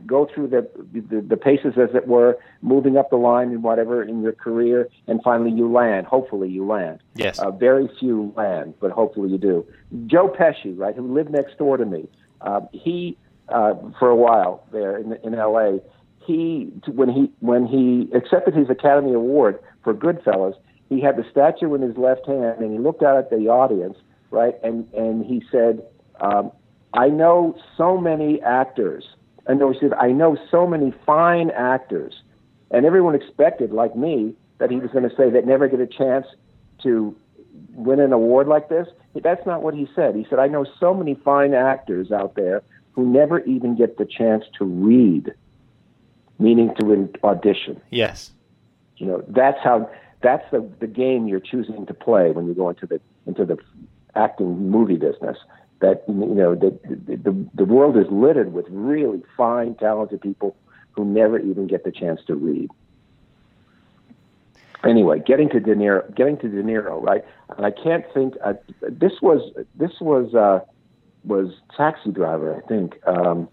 [0.05, 4.03] go through the, the the paces as it were, moving up the line and whatever
[4.03, 6.07] in your career, and finally you land.
[6.07, 6.99] Hopefully, you land.
[7.15, 7.39] Yes.
[7.39, 9.65] Uh, very few land, but hopefully you do.
[10.07, 12.07] Joe Pesci, right, who lived next door to me,
[12.41, 13.17] uh, he
[13.49, 15.79] uh, for a while there in, in L.A.
[16.25, 20.55] He when he when he accepted his Academy Award for Goodfellas,
[20.89, 23.97] he had the statue in his left hand, and he looked out at the audience,
[24.29, 25.83] right, and and he said,
[26.19, 26.51] um,
[26.93, 29.05] "I know so many actors."
[29.47, 32.21] And no, he said, "I know so many fine actors,"
[32.69, 35.87] and everyone expected, like me, that he was going to say that never get a
[35.87, 36.27] chance
[36.83, 37.15] to
[37.73, 38.87] win an award like this.
[39.15, 40.15] That's not what he said.
[40.15, 44.05] He said, I know so many fine actors out there who never even get the
[44.05, 45.33] chance to read,
[46.39, 47.81] meaning to audition.
[47.89, 48.31] Yes.
[48.97, 49.89] You know, that's how
[50.21, 53.57] that's the the game you're choosing to play when you go into the into the
[54.15, 55.37] acting movie business.
[55.81, 60.55] That you know, the the, the, world is littered with really fine, talented people
[60.91, 62.69] who never even get the chance to read
[64.83, 67.25] anyway, getting to De Niro, getting to De Niro, right?
[67.55, 68.35] And I can't think.
[68.81, 70.61] This was this was uh,
[71.23, 73.49] was Taxi Driver, I think, um,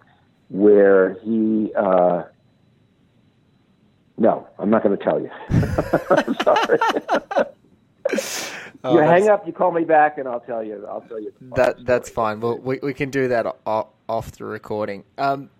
[0.48, 1.72] where he.
[1.74, 2.24] Uh,
[4.16, 5.30] no, I'm not going to tell you.
[6.42, 6.78] Sorry.
[8.84, 10.86] Oh, you hang up, you call me back, and I'll tell you.
[10.88, 11.32] I'll tell you.
[11.56, 12.40] That that's fine.
[12.40, 15.04] Well, we we can do that o- off the recording.
[15.16, 15.50] Um,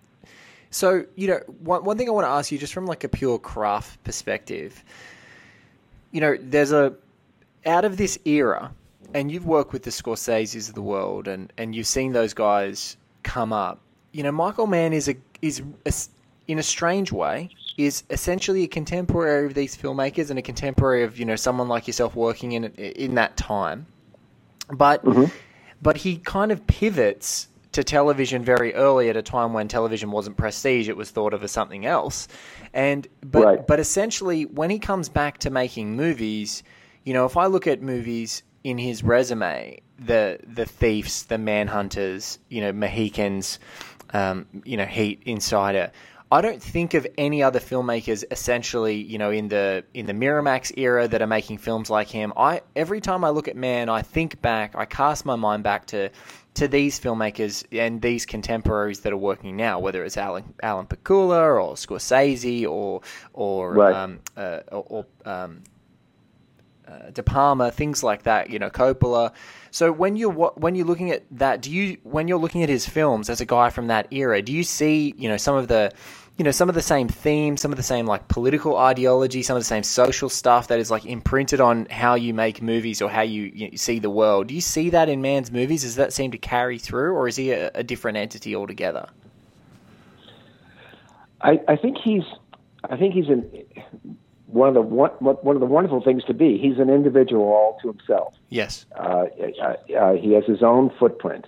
[0.71, 3.09] so you know, one one thing I want to ask you, just from like a
[3.09, 4.83] pure craft perspective,
[6.11, 6.93] you know, there's a
[7.65, 8.71] out of this era,
[9.13, 12.95] and you've worked with the Scorseses of the world, and and you've seen those guys
[13.23, 13.79] come up.
[14.13, 15.93] You know, Michael Mann is a is a,
[16.47, 17.49] in a strange way
[17.85, 21.87] is essentially a contemporary of these filmmakers and a contemporary of you know someone like
[21.87, 23.87] yourself working in in that time,
[24.71, 25.03] but
[25.81, 30.35] but he kind of pivots to television very early at a time when television wasn't
[30.37, 32.27] prestige; it was thought of as something else.
[32.73, 33.67] And but Right.
[33.67, 36.63] but essentially, when he comes back to making movies,
[37.05, 42.39] you know, if I look at movies in his resume, the the thieves, the manhunters,
[42.49, 43.59] you know, Mohicans,
[44.13, 45.91] um, you know, Heat, Insider.
[46.31, 50.71] I don't think of any other filmmakers essentially, you know, in the in the Miramax
[50.77, 52.33] era that are making films like him.
[52.37, 55.87] I every time I look at Mann, I think back, I cast my mind back
[55.87, 56.09] to
[56.55, 61.59] to these filmmakers and these contemporaries that are working now, whether it's Alan Alan Pakula
[61.63, 63.01] or Scorsese or
[63.33, 63.95] or Right.
[63.95, 65.63] um, uh, or, um,
[66.87, 68.49] uh, De Palma, things like that.
[68.49, 69.31] You know, Coppola.
[69.71, 72.87] So when you're when you're looking at that, do you when you're looking at his
[72.87, 75.91] films as a guy from that era, do you see you know some of the
[76.39, 79.57] you know some of the same themes, some of the same like political ideology, some
[79.57, 83.09] of the same social stuff that is like imprinted on how you make movies or
[83.09, 84.47] how you, you see the world?
[84.47, 85.81] Do you see that in Mann's movies?
[85.81, 89.09] Does that seem to carry through, or is he a, a different entity altogether?
[91.41, 92.23] I, I think he's
[92.89, 93.51] I think he's an
[94.45, 96.57] one of the one, one of the wonderful things to be.
[96.57, 98.33] He's an individual all to himself.
[98.47, 98.85] Yes.
[98.97, 99.25] Uh,
[99.61, 101.47] uh, uh, he has his own footprint,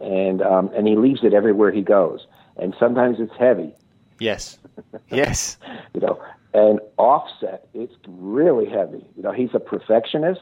[0.00, 2.26] and um, and he leaves it everywhere he goes.
[2.56, 3.74] And sometimes it's heavy,
[4.22, 4.58] Yes.
[5.10, 5.58] Yes.
[5.94, 6.20] you know.
[6.54, 9.04] And offset, it's really heavy.
[9.16, 10.40] You know, he's a perfectionist.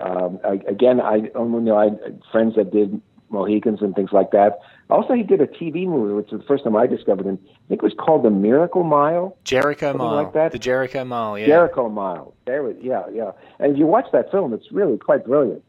[0.00, 1.90] Um, I, again, I only know I
[2.32, 4.58] friends that did Mohicans and things like that.
[4.90, 7.38] Also, he did a TV movie, which is the first time I discovered him.
[7.44, 9.36] I think it was called The Miracle Mile.
[9.44, 10.14] Jericho Mile.
[10.24, 10.52] like that?
[10.52, 11.46] The Jericho Mile, yeah.
[11.46, 12.34] Jericho Mile.
[12.46, 13.32] There, was- yeah, yeah.
[13.60, 15.62] And if you watch that film, it's really quite brilliant.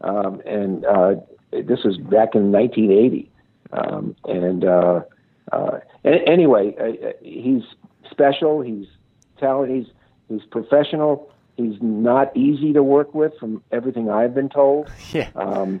[0.00, 1.14] Um, and uh,
[1.50, 3.30] this was back in 1980.
[3.72, 5.00] Um, and uh,
[5.52, 7.62] uh, anyway, uh, uh, he's
[8.10, 8.60] special.
[8.60, 8.86] He's
[9.38, 9.84] talented.
[9.84, 9.94] He's
[10.28, 11.30] he's professional.
[11.56, 14.90] He's not easy to work with, from everything I've been told.
[15.12, 15.30] Yeah.
[15.36, 15.80] Um,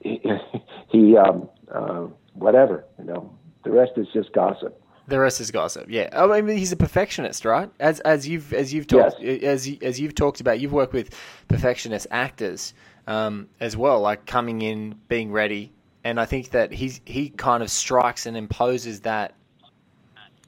[0.00, 0.22] he,
[0.90, 3.32] he um, uh, whatever, you know.
[3.64, 4.80] The rest is just gossip.
[5.08, 5.86] The rest is gossip.
[5.88, 7.70] Yeah, oh, I mean he's a perfectionist, right?
[7.78, 11.14] As as you've as you've talked as you, as you've talked about, you've worked with
[11.48, 12.74] perfectionist actors
[13.06, 15.72] um, as well, like coming in, being ready,
[16.06, 19.34] and I think that he's he kind of strikes and imposes that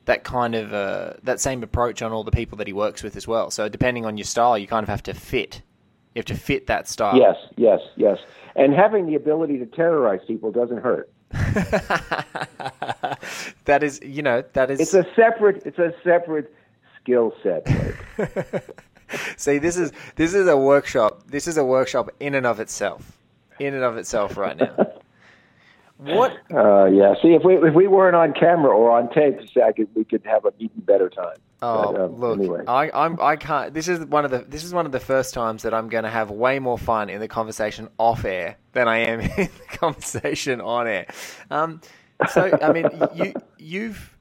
[0.05, 3.17] that kind of uh, that same approach on all the people that he works with
[3.17, 3.51] as well.
[3.51, 5.63] So depending on your style, you kind of have to fit.
[6.15, 7.19] You have to fit that style.
[7.19, 8.19] Yes, yes, yes.
[8.55, 11.11] And having the ability to terrorize people doesn't hurt.
[13.65, 14.79] that is, you know, that is.
[14.79, 15.65] It's a separate.
[15.67, 16.55] It's a separate
[17.01, 17.67] skill set.
[19.37, 21.25] See, this is this is a workshop.
[21.27, 23.19] This is a workshop in and of itself,
[23.59, 24.93] in and of itself, right now.
[25.99, 26.33] What?
[26.55, 27.15] uh, yeah.
[27.21, 30.25] See, if we if we weren't on camera or on tape, I could, we could
[30.25, 31.37] have an even better time.
[31.61, 32.63] Oh, But, uh, look, Anyway.
[32.69, 33.75] I, I'm I can't.
[33.75, 36.05] This is one of the this is one of the first times that I'm going
[36.05, 39.77] to have way more fun in the conversation off air than I am in the
[39.77, 41.07] conversation on air.
[41.51, 41.81] Um,
[42.31, 44.17] so I mean, you you've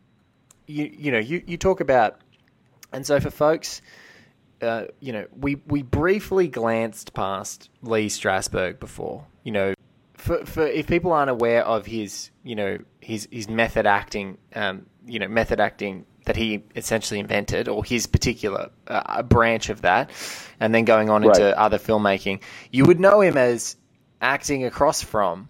[0.66, 2.20] you you know you you talk about,
[2.92, 3.82] and so for folks.
[4.60, 9.24] Uh, you know, we, we briefly glanced past Lee Strasberg before.
[9.44, 9.74] You know,
[10.28, 14.86] for, for if people aren't aware of his, you know, his his method acting, um,
[15.06, 20.12] you know, method acting that he essentially invented, or his particular uh, branch of that,
[20.60, 23.78] and then going on into other filmmaking, you would know him as
[24.22, 25.48] acting across from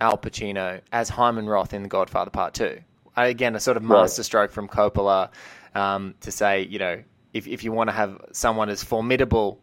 [0.00, 2.78] Al Pacino as Hyman Roth in The Godfather Part Two.
[3.16, 4.02] Again, a sort of Right.
[4.02, 5.30] masterstroke from Coppola
[5.74, 7.02] um, to say, you know,
[7.34, 9.60] if if you want to have someone as formidable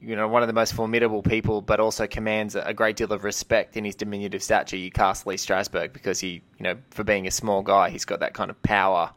[0.00, 3.24] you know, one of the most formidable people, but also commands a great deal of
[3.24, 4.76] respect in his diminutive stature.
[4.76, 8.20] You cast Lee Strasberg because he, you know, for being a small guy, he's got
[8.20, 9.12] that kind of power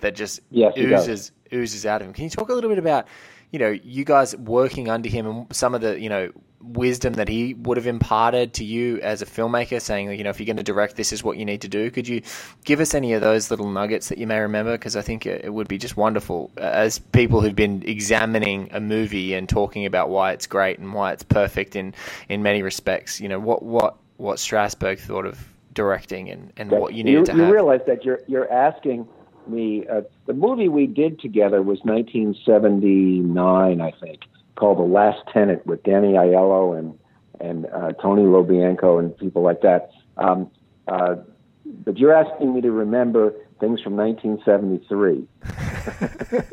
[0.00, 2.12] that just Yes, oozes oozes out of him.
[2.14, 3.06] Can you talk a little bit about,
[3.50, 7.28] you know, you guys working under him and some of the, you know, wisdom that
[7.28, 10.56] he would have imparted to you as a filmmaker, saying, you know, if you're going
[10.56, 11.90] to direct, this is what you need to do.
[11.90, 12.22] Could you
[12.64, 14.72] give us any of those little nuggets that you may remember?
[14.72, 18.80] Because I think it would be just wonderful uh, as people who've been examining a
[18.80, 21.94] movie and talking about why it's great and why it's perfect in
[22.28, 23.20] in many respects.
[23.20, 27.34] You know, what what what Strasberg thought of directing and, and what you needed you,
[27.34, 29.06] to you realize that you're you're asking
[29.46, 29.86] me.
[29.86, 34.22] Uh, the movie we did together was 1979, I think,
[34.56, 36.98] called The Last Tenant with Danny Aiello and
[37.40, 39.90] and uh, Tony Lo Bianco and people like that.
[40.16, 40.50] Um,
[40.88, 41.16] uh,
[41.84, 45.26] but you're asking me to remember things from 1973.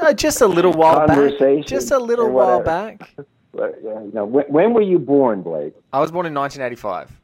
[0.00, 1.16] Uh, just a little while back.
[1.16, 2.96] Conversation Just a little while whatever.
[2.96, 3.10] back.
[3.56, 5.74] Uh, you know, when, when were you born, Blake?
[5.92, 7.20] I was born in 1985.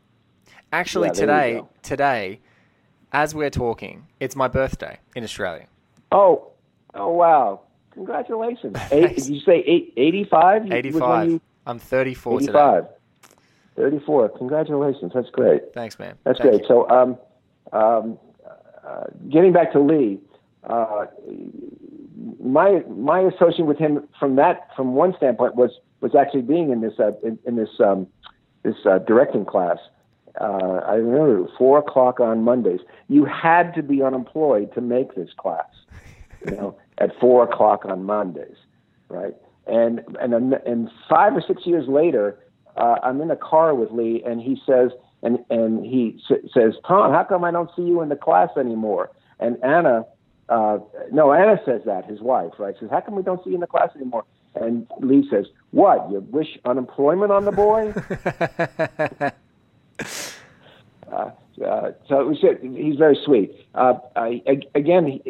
[0.72, 2.40] Actually, Yeah, today, today,
[3.12, 5.66] as we're talking, it's my birthday in Australia.
[6.12, 6.52] Oh,
[6.94, 7.62] oh wow!
[7.92, 8.76] Congratulations.
[8.92, 10.70] Eight, did you say eight, 85?
[10.72, 11.28] 85.
[11.28, 12.80] you- I'm 34 today.
[13.76, 14.28] 34.
[14.30, 15.12] Congratulations.
[15.14, 15.72] That's great.
[15.74, 16.16] Thanks, man.
[16.24, 16.60] That's Thank great.
[16.62, 16.66] you.
[16.68, 17.18] So, um,
[17.72, 18.18] um,
[18.84, 20.18] uh, getting back to Lee,
[20.64, 21.06] uh,
[22.42, 26.80] my my association with him from that from one standpoint was was actually being in
[26.80, 28.06] this uh, in, in this um,
[28.62, 29.78] this uh, directing class.
[30.40, 32.80] Uh, I remember it was four o'clock on Mondays.
[33.08, 35.66] You had to be unemployed to make this class.
[36.44, 38.56] You know, at four o'clock on Mondays,
[39.08, 39.34] right?
[39.66, 42.38] And and and five or six years later,
[42.76, 44.90] uh, I'm in a car with Lee, and he says,
[45.22, 48.50] and and he s- says, Tom, how come I don't see you in the class
[48.58, 49.10] anymore?
[49.38, 50.04] And Anna,
[50.48, 50.78] uh,
[51.12, 52.74] no, Anna says that his wife, right?
[52.78, 54.24] Says, how come we don't see you in the class anymore?
[54.54, 56.10] And Lee says, what?
[56.10, 57.94] You wish unemployment on the boy?
[61.12, 61.30] uh,
[61.64, 62.38] uh, so it was,
[62.76, 63.52] he's very sweet.
[63.74, 64.42] Uh, I,
[64.74, 65.20] again,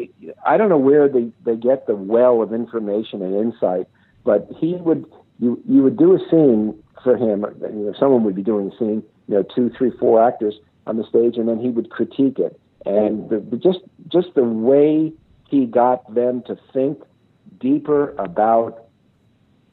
[0.45, 3.87] I don't know where they, they get the well of information and insight,
[4.23, 5.05] but he would
[5.39, 7.45] you you would do a scene for him.
[7.61, 10.55] You know, someone would be doing a scene, you know, two, three, four actors
[10.87, 12.59] on the stage, and then he would critique it.
[12.85, 15.11] And the, just just the way
[15.49, 17.01] he got them to think
[17.59, 18.85] deeper about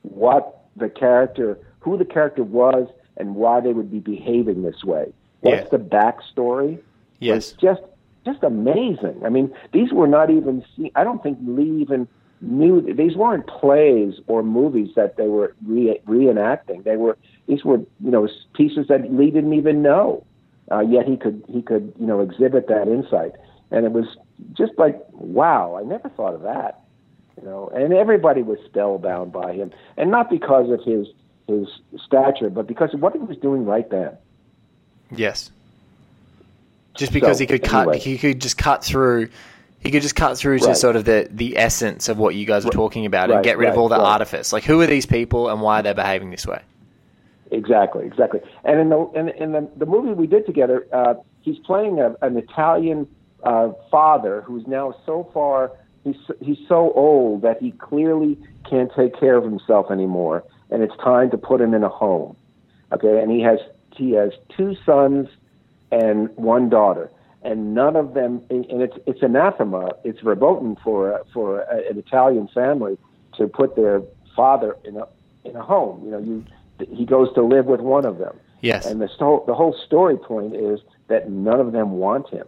[0.02, 5.12] what the character, who the character was, and why they would be behaving this way.
[5.40, 5.68] What's Yeah.
[5.70, 6.78] the backstory?
[7.20, 7.52] Yes.
[7.52, 7.82] was just
[8.24, 9.22] just amazing.
[9.24, 10.64] I mean, these were not even.
[10.76, 10.90] seen.
[10.94, 12.06] I don't think Lee even
[12.40, 12.80] knew.
[12.94, 16.84] These weren't plays or movies that they were re- reenacting.
[16.84, 17.16] They were.
[17.46, 20.24] These were you know pieces that Lee didn't even know.
[20.70, 23.32] Uh, yet he could he could you know exhibit that insight,
[23.70, 24.16] and it was
[24.52, 25.76] just like wow.
[25.80, 26.82] I never thought of that.
[27.40, 31.06] You know, and everybody was spellbound by him, and not because of his
[31.46, 31.68] his
[32.04, 34.10] stature, but because of what he was doing right then.
[35.10, 35.50] Yes.
[36.96, 37.94] Just because So, he could anyway.
[37.94, 39.28] cut, he could just cut through.
[39.80, 42.64] He could just cut through to sort of the, the essence of what you guys
[42.64, 44.04] were talking about and get rid of all the right.
[44.04, 44.52] artifice.
[44.52, 46.60] Like, who are these people and why are they're behaving this way?
[47.52, 48.40] Exactly, exactly.
[48.64, 52.16] And in the in, in the, the movie we did together, uh, he's playing a,
[52.22, 53.06] an Italian
[53.44, 55.70] uh, father who's now so far
[56.04, 58.36] he's he's so old that he clearly
[58.68, 62.36] can't take care of himself anymore, and it's time to put him in a home.
[62.92, 63.58] Okay, and he has
[63.98, 65.28] he has two sons
[65.90, 67.10] and one daughter,
[67.42, 68.42] and none of them.
[68.50, 69.90] And it's it's anathema.
[70.04, 72.96] It's verboten for for a, an Italian family
[73.36, 74.02] to put their
[74.34, 75.06] father in a
[75.44, 76.04] in a home.
[76.04, 76.44] You know, you
[76.90, 78.38] he goes to live with one of them.
[78.60, 78.86] Yes.
[78.86, 82.46] And the sto- the whole story point is that none of them want him.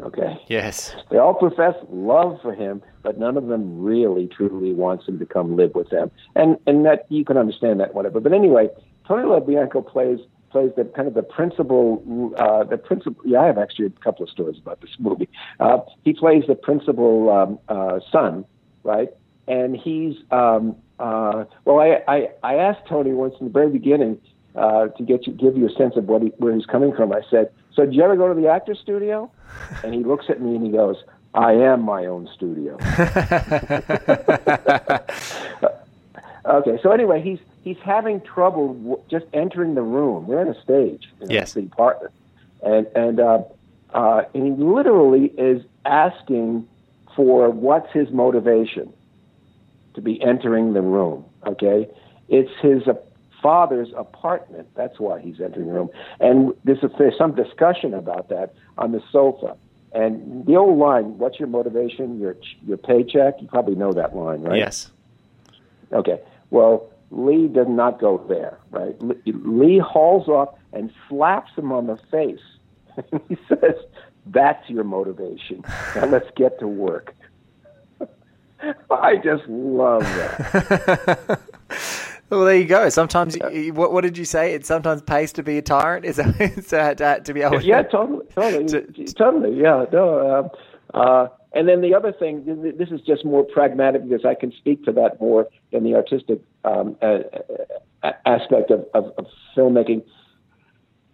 [0.00, 0.38] Okay.
[0.48, 0.94] Yes.
[1.10, 5.26] They all profess love for him, but none of them really truly wants him to
[5.26, 6.10] come live with them.
[6.34, 8.20] And and that you can understand that whatever.
[8.20, 8.68] But anyway,
[9.06, 13.22] Tony Lo Bianco plays plays the kind of the principal uh, the principal.
[13.24, 15.28] Yeah, I have actually a couple of stories about this movie.
[15.60, 18.44] Uh, he plays the principal um, uh, son,
[18.82, 19.10] right?
[19.46, 21.78] And he's um, uh, well.
[21.78, 24.20] I, I I asked Tony once in the very beginning
[24.54, 27.12] uh, to get you give you a sense of what he, where he's coming from.
[27.12, 29.30] I said, "So did you ever go to the actor studio?"
[29.82, 30.96] And he looks at me and he goes,
[31.34, 32.76] "I am my own studio."
[36.44, 40.28] okay, so anyway, he's he's having trouble w- just entering the room.
[40.28, 41.52] We're in a stage, know, Yes.
[41.52, 42.14] the apartment,
[42.62, 43.42] and and uh,
[43.92, 46.66] uh, and he literally is asking
[47.16, 48.92] for what's his motivation
[49.94, 51.24] to be entering the room.
[51.44, 51.88] Okay,
[52.28, 52.94] it's his uh,
[53.42, 54.68] father's apartment.
[54.76, 55.90] That's why he's entering the room.
[56.20, 59.56] And there's, a, there's some discussion about that on the sofa.
[59.92, 62.20] And the old line, "What's your motivation?
[62.20, 64.58] Your your paycheck." You probably know that line, right?
[64.58, 64.90] Yes.
[65.92, 66.20] Okay.
[66.50, 68.96] Well, Lee does not go there, right?
[69.24, 72.40] Lee, hauls off and slaps him on the face.
[73.28, 73.74] he says,
[74.26, 75.64] "That's your motivation.
[75.94, 77.14] Now let's get to work."
[78.90, 81.40] I just love that.
[82.28, 82.88] Well, there you go.
[82.88, 84.52] Sometimes, you, what, what did you say?
[84.52, 86.04] It sometimes pays to be a tyrant.
[86.04, 87.62] Is that is that to, to be able?
[87.62, 89.60] yeah, totally, totally, To- totally.
[89.60, 90.50] Yeah, no.
[90.92, 92.44] Uh, uh, and then the other thing,
[92.78, 96.40] this is just more pragmatic because I can speak to that more than the artistic
[96.64, 97.18] um, uh,
[98.24, 99.26] aspect of, of, of
[99.56, 100.04] filmmaking.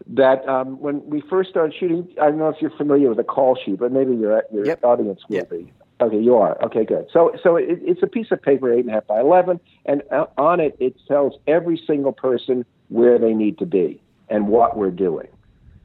[0.09, 3.24] That um, when we first started shooting, I don't know if you're familiar with the
[3.24, 4.84] call sheet, but maybe your your Yep.
[4.84, 5.51] audience will Yep.
[5.51, 5.72] be.
[6.01, 6.61] Okay, you are.
[6.64, 7.07] Okay, good.
[7.12, 10.03] So, so it, it's a piece of paper, eight and a half by eleven, and
[10.11, 14.76] uh, on it it tells every single person where they need to be and what
[14.76, 15.28] we're doing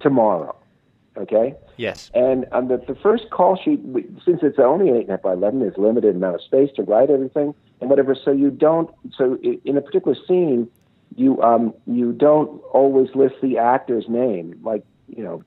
[0.01, 0.56] tomorrow.
[1.17, 2.11] Okay, Yes.
[2.13, 3.79] and on the, the first call sheet,
[4.23, 6.83] since it's only eight and a half by eleven, there's limited amount of space to
[6.83, 8.13] write everything and whatever.
[8.15, 8.89] So you don't.
[9.17, 10.69] So in a particular scene,
[11.15, 15.43] you um you don't always list the actor's name, like you know,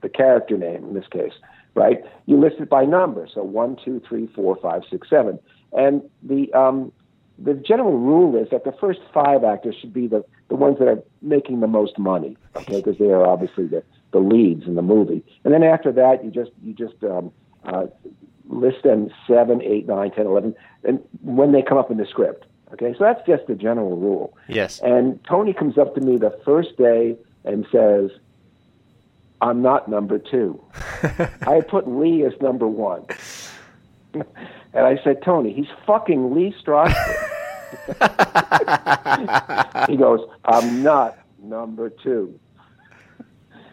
[0.00, 1.32] the character name in this case,
[1.74, 1.98] right?
[2.26, 3.26] You list it by number.
[3.32, 5.40] So one, two, three, four, five, six, seven,
[5.72, 6.92] and the um
[7.38, 10.88] the general rule is that the first five actors should be the, the ones that
[10.88, 13.82] are making the most money, okay, because they are obviously the,
[14.12, 15.24] the leads in the movie.
[15.44, 17.32] And then after that, you just you just um,
[17.64, 17.86] uh,
[18.46, 20.54] list them seven, eight, nine, ten, eleven,
[20.84, 22.46] and when they come up in the script.
[22.72, 24.36] Okay, so that's just the general rule.
[24.46, 24.78] Yes.
[24.80, 28.10] And Tony comes up to me the first day and says,
[29.40, 30.62] "I'm not number two.
[31.46, 33.06] I put Lee as number one."
[34.74, 37.28] And I said, Tony, he's fucking Lee Strasberg.
[39.88, 42.38] he goes, I'm not number two.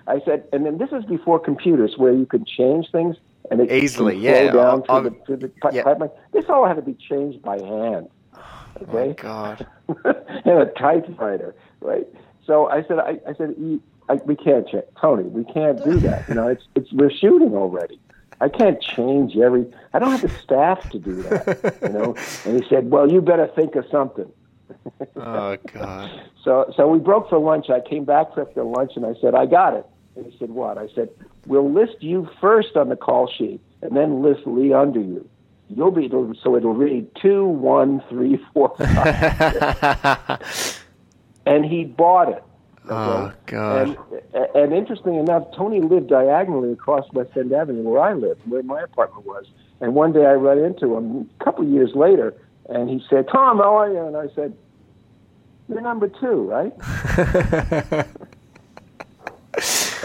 [0.08, 3.16] I said, and then this is before computers where you could change things
[3.52, 4.52] and it Easily, yeah.
[4.52, 5.84] down I'll- through the, through the yeah.
[5.84, 6.10] pipeline.
[6.32, 8.08] This all had to be changed by hand.
[8.36, 8.40] Oh
[8.88, 9.66] my Okay, God.
[10.06, 12.08] and a typewriter, right?
[12.46, 15.24] So I said, I, I said, "You- I, we can't change, Tony.
[15.24, 16.28] We can't do that.
[16.30, 18.00] You know, it's it's we're shooting already.
[18.42, 19.66] I can't change every.
[19.94, 21.78] I don't have the staff to do that.
[21.82, 22.16] You know.
[22.46, 24.32] And he said, well, you better think of something.
[25.16, 26.12] Oh God.
[26.44, 27.72] So so we broke for lunch.
[27.72, 29.86] I came back after lunch and I said, I got it.
[30.16, 30.78] And he said, what?
[30.78, 31.10] I said,
[31.46, 35.28] we'll list you first on the call sheet and then list Lee under you.
[35.68, 40.84] You'll be so it'll read two, one, three, four, five.
[41.46, 42.44] and he bought it.
[42.88, 43.98] Oh, God.
[44.34, 48.62] And, and interestingly enough, Tony lived diagonally across West End Avenue where I lived, where
[48.62, 49.46] my apartment was.
[49.82, 52.36] And one day I ran into him a couple of years later,
[52.70, 54.56] and he said, "Tom, how are you?" And I said,
[55.68, 56.74] "You're number two, right?"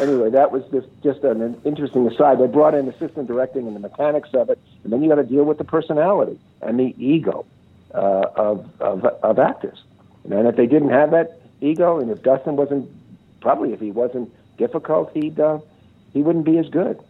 [0.01, 2.38] anyway, that was just just an interesting aside.
[2.38, 5.24] They brought in assistant directing and the mechanics of it, and then you got to
[5.24, 7.46] deal with the personality and the ego
[7.94, 9.82] uh, of, of of actors.
[10.24, 12.90] And if they didn't have that ego, and if Dustin wasn't
[13.40, 15.59] probably if he wasn't difficult, he'd uh,
[16.12, 17.01] he wouldn't be as good.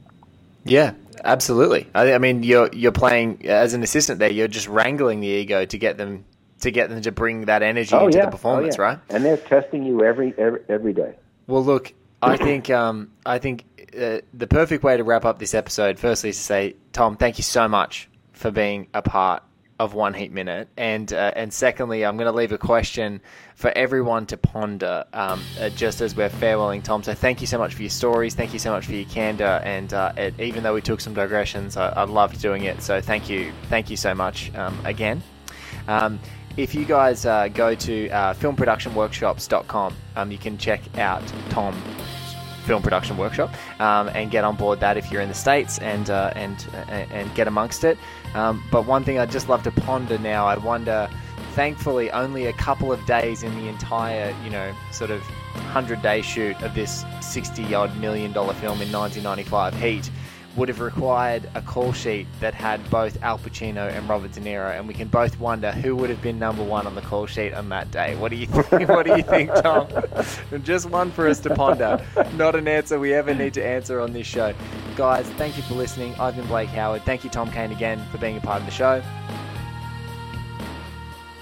[0.65, 0.93] Yeah,
[1.25, 1.89] absolutely.
[1.95, 4.31] I, I mean, you're you're playing as an assistant there.
[4.31, 6.25] You're just wrangling the ego to get them
[6.61, 8.89] to get them to bring that energy Oh into yeah, the performance, oh, yeah.
[8.89, 8.99] right?
[9.09, 11.17] And they're testing you every every, every day.
[11.47, 11.93] Well, look,
[12.23, 13.65] I think um, I think
[13.99, 17.39] uh, the perfect way to wrap up this episode, firstly, is to say, Tom, thank
[17.39, 19.43] you so much for being a part
[19.79, 23.23] of One Heat Minute, and uh, and secondly, I'm going to leave a question
[23.55, 27.03] for everyone to ponder, um, uh, just as we're farewelling Tom.
[27.03, 29.63] So thank you so much for your stories, thank you so much for your candor,
[29.65, 32.83] and uh, it, even though we took some digressions, I, I loved doing it.
[32.83, 35.23] So thank you, thank you so much um, again.
[36.61, 41.83] If you guys uh, go to uh, filmproductionworkshops.com, um, you can check out Tom's
[42.67, 43.51] film production workshop
[43.81, 47.11] um, and get on board that if you're in the states and uh, and and
[47.13, 47.97] and get amongst it.
[48.35, 51.09] Um, but one thing I'd just love to ponder now, I'd wonder.
[51.55, 55.23] Thankfully, only a couple of days in the entire, you know, sort of
[55.73, 60.11] hundred day shoot of this sixty odd million dollar film in 1995 Heat
[60.61, 64.79] would have required a call sheet that had both Al Pacino and Robert De Niro,
[64.79, 67.55] and we can both wonder who would have been number one on the call sheet
[67.55, 68.15] on that day.
[68.17, 68.87] What do you think?
[68.91, 69.89] what do you think, Tom?
[70.63, 72.05] Just one for us to ponder.
[72.35, 74.53] Not an answer we ever need to answer on this show.
[74.97, 76.15] Guys, thank you for listening.
[76.17, 77.05] I've been Blake Howard.
[77.05, 79.03] Thank you, Tom Kane, again for being a part of the show.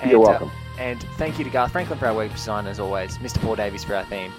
[0.01, 0.53] And, You're uh, welcome.
[0.79, 3.19] and thank you to Garth Franklin for our web design, as always.
[3.19, 3.41] Mr.
[3.41, 4.33] Paul Davies for our theme.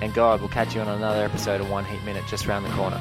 [0.00, 2.70] And God, we'll catch you on another episode of One Heat Minute just around the
[2.70, 2.98] corner.